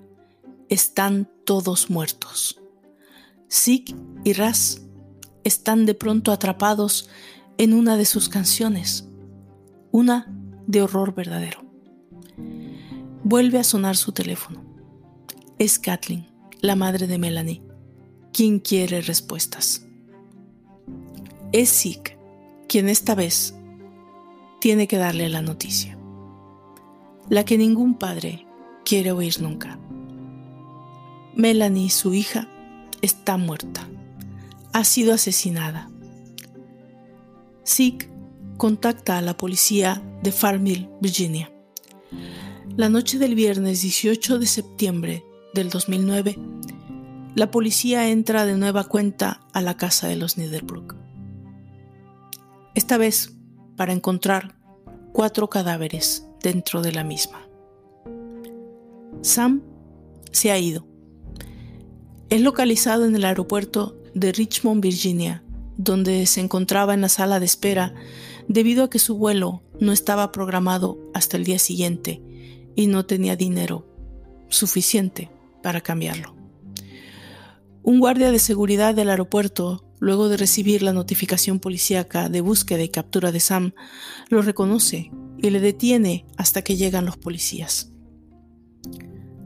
están 0.68 1.28
todos 1.44 1.90
muertos. 1.90 2.60
Zeke 3.50 3.94
y 4.24 4.34
Raz 4.34 4.82
están 5.42 5.86
de 5.86 5.94
pronto 5.94 6.32
atrapados 6.32 7.08
en 7.58 7.74
una 7.74 7.96
de 7.96 8.04
sus 8.04 8.28
canciones, 8.28 9.08
una 9.90 10.32
de 10.66 10.82
horror 10.82 11.14
verdadero. 11.14 11.64
Vuelve 13.24 13.58
a 13.58 13.64
sonar 13.64 13.96
su 13.96 14.12
teléfono. 14.12 14.62
Es 15.58 15.78
Kathleen, 15.78 16.28
la 16.60 16.76
madre 16.76 17.06
de 17.06 17.18
Melanie, 17.18 17.62
quien 18.32 18.60
quiere 18.60 19.00
respuestas. 19.00 19.86
Es 21.52 21.70
Zeke 21.82 22.18
quien 22.68 22.88
esta 22.88 23.16
vez 23.16 23.54
tiene 24.60 24.86
que 24.86 24.98
darle 24.98 25.28
la 25.28 25.42
noticia, 25.42 25.98
la 27.28 27.44
que 27.44 27.58
ningún 27.58 27.94
padre 27.94 28.46
quiere 28.90 29.12
oír 29.12 29.40
nunca. 29.40 29.78
Melanie, 31.36 31.90
su 31.90 32.12
hija, 32.12 32.48
está 33.02 33.36
muerta. 33.36 33.88
Ha 34.72 34.82
sido 34.82 35.14
asesinada. 35.14 35.88
Zeke 37.64 38.10
contacta 38.56 39.16
a 39.16 39.20
la 39.20 39.36
policía 39.36 40.02
de 40.24 40.32
Farmville, 40.32 40.90
Virginia. 41.00 41.52
La 42.76 42.88
noche 42.88 43.20
del 43.20 43.36
viernes 43.36 43.80
18 43.82 44.40
de 44.40 44.46
septiembre 44.46 45.24
del 45.54 45.70
2009, 45.70 46.36
la 47.36 47.48
policía 47.52 48.08
entra 48.08 48.44
de 48.44 48.56
nueva 48.56 48.82
cuenta 48.82 49.46
a 49.52 49.60
la 49.60 49.76
casa 49.76 50.08
de 50.08 50.16
los 50.16 50.36
Niederbrook. 50.36 50.96
Esta 52.74 52.98
vez 52.98 53.34
para 53.76 53.92
encontrar 53.92 54.56
cuatro 55.12 55.48
cadáveres 55.48 56.26
dentro 56.42 56.82
de 56.82 56.90
la 56.90 57.04
misma. 57.04 57.49
Sam 59.22 59.62
se 60.32 60.50
ha 60.50 60.58
ido. 60.58 60.86
Es 62.30 62.40
localizado 62.40 63.04
en 63.04 63.14
el 63.14 63.24
aeropuerto 63.24 64.00
de 64.14 64.32
Richmond, 64.32 64.82
Virginia, 64.82 65.42
donde 65.76 66.26
se 66.26 66.40
encontraba 66.40 66.94
en 66.94 67.00
la 67.00 67.08
sala 67.08 67.40
de 67.40 67.46
espera 67.46 67.94
debido 68.48 68.84
a 68.84 68.90
que 68.90 68.98
su 68.98 69.16
vuelo 69.16 69.62
no 69.78 69.92
estaba 69.92 70.32
programado 70.32 70.98
hasta 71.14 71.36
el 71.36 71.44
día 71.44 71.58
siguiente 71.58 72.22
y 72.76 72.86
no 72.86 73.06
tenía 73.06 73.36
dinero 73.36 73.86
suficiente 74.48 75.30
para 75.62 75.80
cambiarlo. 75.80 76.34
Un 77.82 77.98
guardia 77.98 78.30
de 78.30 78.38
seguridad 78.38 78.94
del 78.94 79.10
aeropuerto, 79.10 79.84
luego 79.98 80.28
de 80.28 80.36
recibir 80.36 80.82
la 80.82 80.92
notificación 80.92 81.60
policíaca 81.60 82.28
de 82.28 82.40
búsqueda 82.40 82.82
y 82.82 82.88
captura 82.88 83.32
de 83.32 83.40
Sam, 83.40 83.72
lo 84.28 84.42
reconoce 84.42 85.10
y 85.38 85.50
le 85.50 85.60
detiene 85.60 86.26
hasta 86.36 86.62
que 86.62 86.76
llegan 86.76 87.06
los 87.06 87.16
policías. 87.16 87.90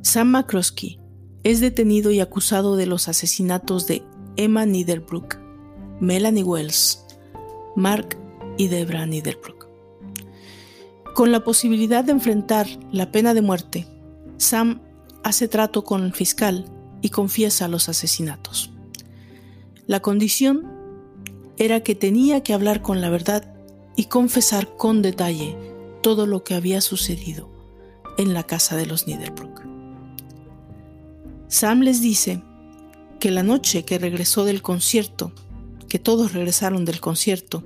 Sam 0.05 0.33
McCroskey 0.33 1.01
es 1.45 1.61
detenido 1.61 2.11
y 2.11 2.21
acusado 2.21 2.77
de 2.77 2.85
los 2.85 3.09
asesinatos 3.09 3.87
de 3.87 4.03
Emma 4.37 4.67
Niederbrook, 4.67 5.39
Melanie 5.99 6.45
Wells, 6.45 7.07
Mark 7.75 8.19
y 8.59 8.69
Debra 8.69 9.07
Niederbrook. 9.07 9.67
Con 11.15 11.33
la 11.33 11.43
posibilidad 11.43 12.05
de 12.05 12.13
enfrentar 12.13 12.67
la 12.93 13.11
pena 13.13 13.33
de 13.33 13.41
muerte, 13.41 13.87
Sam 14.37 14.83
hace 15.23 15.49
trato 15.49 15.85
con 15.85 16.05
el 16.05 16.13
fiscal 16.13 16.67
y 17.01 17.09
confiesa 17.09 17.67
los 17.67 17.89
asesinatos. 17.89 18.71
La 19.87 20.01
condición 20.01 20.71
era 21.57 21.81
que 21.81 21.95
tenía 21.95 22.43
que 22.43 22.53
hablar 22.53 22.83
con 22.83 23.01
la 23.01 23.09
verdad 23.09 23.55
y 23.97 24.05
confesar 24.05 24.77
con 24.77 25.01
detalle 25.01 25.57
todo 26.03 26.27
lo 26.27 26.45
que 26.45 26.55
había 26.55 26.83
sucedido 26.83 27.49
en 28.19 28.35
la 28.35 28.43
casa 28.43 28.77
de 28.77 28.85
los 28.85 29.07
Niederbrook. 29.07 29.54
Sam 31.49 31.81
les 31.81 32.01
dice 32.01 32.43
que 33.21 33.31
la 33.31 33.43
noche 33.43 33.85
que 33.85 33.99
regresó 33.99 34.45
del 34.45 34.63
concierto, 34.63 35.33
que 35.89 35.99
todos 35.99 36.33
regresaron 36.33 36.85
del 36.85 37.01
concierto, 37.01 37.65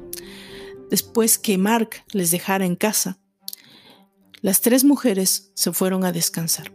después 0.91 1.39
que 1.39 1.59
Mark 1.59 2.05
les 2.13 2.31
dejara 2.31 2.67
en 2.67 2.77
casa, 2.77 3.19
las 4.41 4.61
tres 4.61 4.85
mujeres 4.85 5.51
se 5.55 5.73
fueron 5.73 6.05
a 6.05 6.13
descansar. 6.13 6.73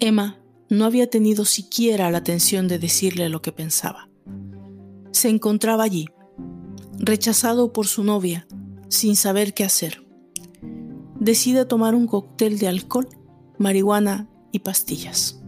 Emma 0.00 0.38
no 0.68 0.84
había 0.84 1.08
tenido 1.08 1.44
siquiera 1.44 2.10
la 2.10 2.18
atención 2.18 2.66
de 2.68 2.78
decirle 2.78 3.28
lo 3.28 3.42
que 3.42 3.52
pensaba. 3.52 4.08
Se 5.12 5.28
encontraba 5.28 5.84
allí, 5.84 6.08
rechazado 6.98 7.72
por 7.72 7.86
su 7.86 8.02
novia, 8.02 8.46
sin 8.88 9.14
saber 9.14 9.54
qué 9.54 9.64
hacer. 9.64 10.04
Decide 11.20 11.64
tomar 11.64 11.94
un 11.94 12.06
cóctel 12.06 12.58
de 12.58 12.68
alcohol, 12.68 13.08
marihuana 13.58 14.28
y 14.54 14.60
pastillas. 14.60 15.40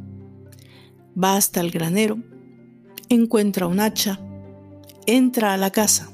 Va 1.16 1.37
hasta 1.37 1.61
el 1.61 1.71
granero, 1.71 2.19
encuentra 3.09 3.69
un 3.69 3.79
hacha, 3.79 4.21
entra 5.07 5.55
a 5.55 5.57
la 5.57 5.71
casa. 5.71 6.11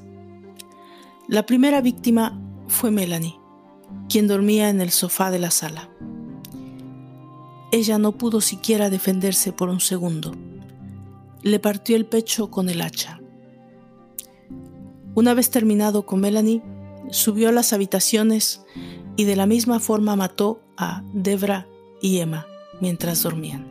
La 1.27 1.45
primera 1.47 1.81
víctima 1.81 2.39
fue 2.67 2.91
Melanie, 2.91 3.39
quien 4.07 4.27
dormía 4.27 4.69
en 4.69 4.79
el 4.79 4.91
sofá 4.91 5.31
de 5.31 5.39
la 5.39 5.49
sala. 5.49 5.89
Ella 7.71 7.97
no 7.97 8.11
pudo 8.11 8.41
siquiera 8.41 8.91
defenderse 8.91 9.51
por 9.51 9.69
un 9.69 9.79
segundo. 9.79 10.35
Le 11.41 11.59
partió 11.59 11.95
el 11.95 12.05
pecho 12.05 12.51
con 12.51 12.69
el 12.69 12.81
hacha. 12.83 13.19
Una 15.15 15.33
vez 15.33 15.49
terminado 15.49 16.05
con 16.05 16.19
Melanie, 16.19 16.61
subió 17.09 17.49
a 17.49 17.53
las 17.53 17.73
habitaciones 17.73 18.63
y 19.15 19.23
de 19.23 19.35
la 19.35 19.47
misma 19.47 19.79
forma 19.79 20.15
mató 20.15 20.61
a 20.77 21.03
Debra 21.11 21.67
y 21.99 22.19
Emma 22.19 22.45
mientras 22.83 23.23
dormían. 23.23 23.65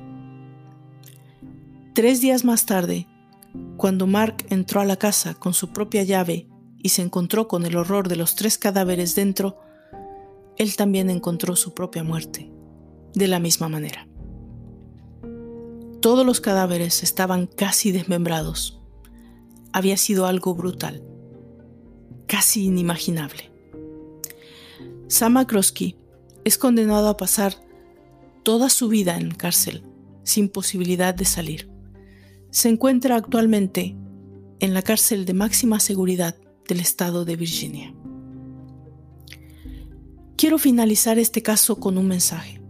Tres 1.93 2.23
días 2.23 2.47
más 2.47 2.65
tarde, 2.65 3.07
cuando 3.77 4.07
Mark 4.07 4.47
entró 4.49 4.81
a 4.81 4.87
la 4.87 4.97
casa 4.97 5.35
con 5.35 5.53
su 5.53 5.69
propia 5.69 6.03
llave 6.03 6.49
y 6.79 6.89
se 6.89 7.03
encontró 7.03 7.47
con 7.47 7.67
el 7.67 7.77
horror 7.77 8.09
de 8.09 8.17
los 8.17 8.37
tres 8.37 8.57
cadáveres 8.57 9.15
dentro, 9.15 9.59
él 10.57 10.77
también 10.77 11.11
encontró 11.11 11.55
su 11.57 11.75
propia 11.75 12.03
muerte 12.03 12.51
de 13.13 13.29
la 13.29 13.39
misma 13.39 13.69
manera. 13.69 14.09
Todos 16.01 16.25
los 16.25 16.41
cadáveres 16.41 17.03
estaban 17.03 17.47
casi 17.47 17.93
desmembrados. 17.93 18.81
Había 19.75 19.99
sido 19.99 20.25
algo 20.25 20.55
brutal, 20.55 21.03
casi 22.27 22.65
inimaginable. 22.65 23.53
Sam 25.09 25.37
es 26.45 26.57
condenado 26.57 27.09
a 27.09 27.19
pasar 27.19 27.72
toda 28.43 28.69
su 28.69 28.89
vida 28.89 29.17
en 29.17 29.31
cárcel, 29.31 29.83
sin 30.25 30.49
posibilidad 30.49 31.15
de 31.15 31.25
salir. 31.25 31.71
Se 32.51 32.69
encuentra 32.69 33.17
actualmente 33.17 33.97
en 34.61 34.75
la 34.75 34.83
cárcel 34.83 35.25
de 35.25 35.35
máxima 35.35 35.81
seguridad 35.81 36.37
del 36.69 36.81
estado 36.81 37.25
de 37.25 37.37
Virginia. 37.37 37.95
Quiero 40.37 40.59
finalizar 40.59 41.19
este 41.19 41.43
caso 41.43 41.77
con 41.77 41.99
un 41.99 42.09
mensaje. 42.09 42.61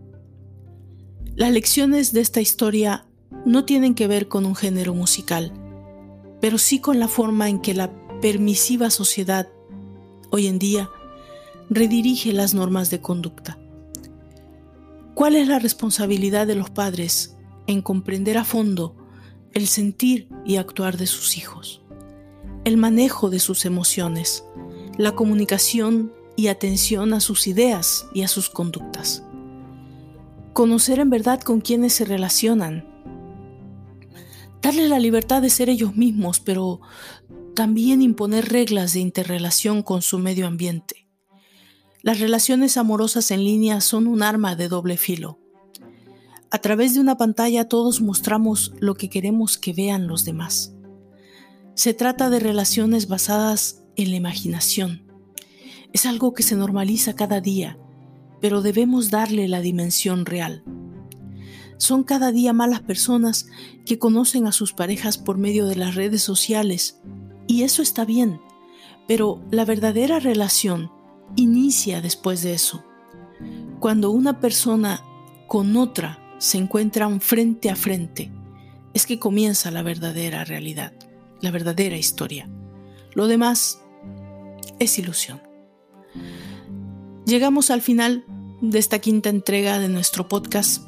Las 1.37 1.51
lecciones 1.53 2.13
de 2.13 2.21
esta 2.21 2.41
historia 2.41 3.07
no 3.47 3.65
tienen 3.65 3.95
que 3.95 4.07
ver 4.07 4.29
con 4.29 4.45
un 4.45 4.55
género 4.55 4.95
musical, 4.95 5.53
pero 6.41 6.59
sí 6.59 6.81
con 6.81 6.99
la 6.99 7.09
forma 7.09 7.49
en 7.49 7.61
que 7.61 7.75
la 7.75 7.91
permisiva 8.21 8.91
sociedad 8.91 9.49
hoy 10.31 10.47
en 10.47 10.59
día 10.59 10.91
redirige 11.71 12.33
las 12.33 12.55
normas 12.55 12.91
de 12.91 13.01
conducta. 13.01 13.59
¿Cuál 15.23 15.37
es 15.37 15.47
la 15.47 15.61
responsabilidad 15.61 16.49
de 16.49 16.57
los 16.57 16.71
padres 16.71 17.37
en 17.69 17.81
comprender 17.81 18.37
a 18.39 18.45
fondo 18.45 18.97
el 19.53 19.69
sentir 19.69 20.29
y 20.45 20.57
actuar 20.57 20.97
de 20.97 21.07
sus 21.07 21.39
hijos, 21.39 21.81
el 22.65 22.77
manejo 22.77 23.31
de 23.31 23.39
sus 23.39 23.65
emociones, 23.65 24.45
la 24.99 25.13
comunicación 25.13 26.13
y 26.35 26.49
atención 26.49 27.15
a 27.15 27.21
sus 27.21 27.47
ideas 27.47 28.09
y 28.13 28.23
a 28.23 28.27
sus 28.27 28.51
conductas? 28.51 29.23
conocer 30.55 30.99
en 30.99 31.11
verdad 31.11 31.41
con 31.41 31.61
quienes 31.61 31.93
se 31.93 32.05
relacionan, 32.05 32.85
darles 34.61 34.91
la 34.91 34.99
libertad 34.99 35.41
de 35.41 35.51
ser 35.51 35.69
ellos 35.69 35.95
mismos, 35.95 36.41
pero 36.41 36.81
también 37.55 38.03
imponer 38.03 38.49
reglas 38.49 38.95
de 38.95 38.99
interrelación 38.99 39.85
con 39.85 40.03
su 40.03 40.19
medio 40.19 40.49
ambiente. 40.49 41.02
Las 42.03 42.21
relaciones 42.21 42.77
amorosas 42.77 43.31
en 43.31 43.45
línea 43.45 43.81
son 43.81 44.07
un 44.07 44.23
arma 44.23 44.57
de 44.57 44.69
doble 44.69 44.97
filo. 44.97 45.39
A 46.51 46.59
través 46.59 46.95
de 46.95 47.01
una 47.01 47.17
pantalla 47.17 47.69
todos 47.69 48.01
mostramos 48.01 48.75
lo 48.79 48.95
que 48.95 49.09
queremos 49.09 49.57
que 49.57 49.73
vean 49.73 50.07
los 50.07 50.25
demás. 50.25 50.75
Se 51.75 51.95
trata 51.95 52.29
de 52.29 52.41
relaciones 52.41 53.09
basadas 53.09 53.83
en 53.97 54.11
la 54.11 54.17
imaginación. 54.17 55.03
Es 55.93 56.05
algo 56.07 56.35
que 56.35 56.43
se 56.43 56.57
normaliza 56.57 57.15
cada 57.15 57.41
día 57.41 57.79
pero 58.43 58.61
debemos 58.61 59.11
darle 59.11 59.47
la 59.47 59.61
dimensión 59.61 60.27
real. 60.27 60.65
Son 61.79 62.03
cada 62.03 62.33
día 62.33 62.53
más 62.53 62.69
las 62.69 62.83
personas 62.83 63.47
que 63.87 64.01
conocen 64.01 64.49
a 64.49 64.53
sus 64.53 64.73
parejas 64.73 65.17
por 65.17 65.39
medio 65.39 65.65
de 65.67 65.77
las 65.77 65.95
redes 65.95 66.23
sociales, 66.23 67.01
y 67.47 67.63
eso 67.63 67.83
está 67.83 68.05
bien, 68.05 68.41
pero 69.07 69.41
la 69.53 69.65
verdadera 69.65 70.19
relación 70.19 70.91
inicia 71.37 72.01
después 72.01 72.43
de 72.43 72.55
eso. 72.55 72.85
Cuando 73.81 74.11
una 74.11 74.41
persona 74.41 75.03
con 75.49 75.77
otra 75.77 76.19
se 76.39 76.59
encuentran 76.59 77.21
frente 77.21 77.71
a 77.71 77.77
frente, 77.77 78.33
es 78.95 79.07
que 79.07 79.19
comienza 79.19 79.71
la 79.71 79.83
verdadera 79.83 80.45
realidad, 80.45 80.93
la 81.41 81.51
verdadera 81.51 81.97
historia. 81.97 82.49
Lo 83.15 83.27
demás 83.27 83.81
es 84.79 84.99
ilusión. 84.99 85.41
Llegamos 87.27 87.71
al 87.71 87.83
final 87.83 88.25
de 88.61 88.79
esta 88.79 88.99
quinta 89.01 89.29
entrega 89.29 89.79
de 89.79 89.89
nuestro 89.89 90.29
podcast. 90.29 90.85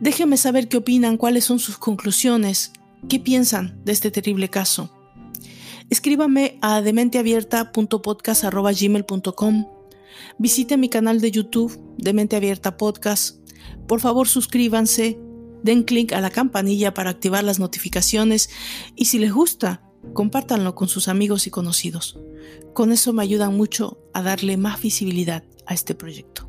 Déjenme 0.00 0.36
saber 0.36 0.68
qué 0.68 0.78
opinan, 0.78 1.16
cuáles 1.16 1.44
son 1.44 1.58
sus 1.58 1.78
conclusiones, 1.78 2.72
qué 3.08 3.18
piensan 3.18 3.80
de 3.84 3.92
este 3.92 4.10
terrible 4.10 4.48
caso. 4.48 4.99
Escríbame 5.90 6.58
a 6.62 6.80
dementeabierta.podcast.gmail.com 6.82 9.66
Visite 10.38 10.76
mi 10.76 10.88
canal 10.88 11.20
de 11.20 11.32
YouTube, 11.32 11.76
Demente 11.98 12.36
Abierta 12.36 12.76
Podcast. 12.76 13.40
Por 13.88 13.98
favor, 14.00 14.28
suscríbanse, 14.28 15.18
den 15.64 15.82
clic 15.82 16.12
a 16.12 16.20
la 16.20 16.30
campanilla 16.30 16.94
para 16.94 17.10
activar 17.10 17.42
las 17.42 17.58
notificaciones 17.58 18.50
y 18.94 19.06
si 19.06 19.18
les 19.18 19.32
gusta, 19.32 19.82
compártanlo 20.12 20.76
con 20.76 20.86
sus 20.86 21.08
amigos 21.08 21.48
y 21.48 21.50
conocidos. 21.50 22.20
Con 22.72 22.92
eso 22.92 23.12
me 23.12 23.24
ayudan 23.24 23.56
mucho 23.56 23.98
a 24.14 24.22
darle 24.22 24.56
más 24.56 24.80
visibilidad 24.80 25.42
a 25.66 25.74
este 25.74 25.96
proyecto. 25.96 26.48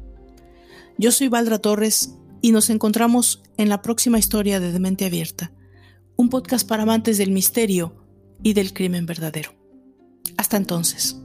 Yo 0.99 1.11
soy 1.11 1.29
Valdra 1.29 1.57
Torres 1.57 2.13
y 2.41 2.51
nos 2.51 2.69
encontramos 2.69 3.41
en 3.57 3.69
la 3.69 3.81
próxima 3.81 4.19
historia 4.19 4.59
de 4.59 4.71
Demente 4.71 5.05
Abierta, 5.05 5.51
un 6.15 6.29
podcast 6.29 6.67
para 6.67 6.83
amantes 6.83 7.17
del 7.17 7.31
misterio 7.31 8.00
y 8.43 8.53
del 8.53 8.73
crimen 8.73 9.05
verdadero. 9.05 9.53
Hasta 10.37 10.57
entonces. 10.57 11.20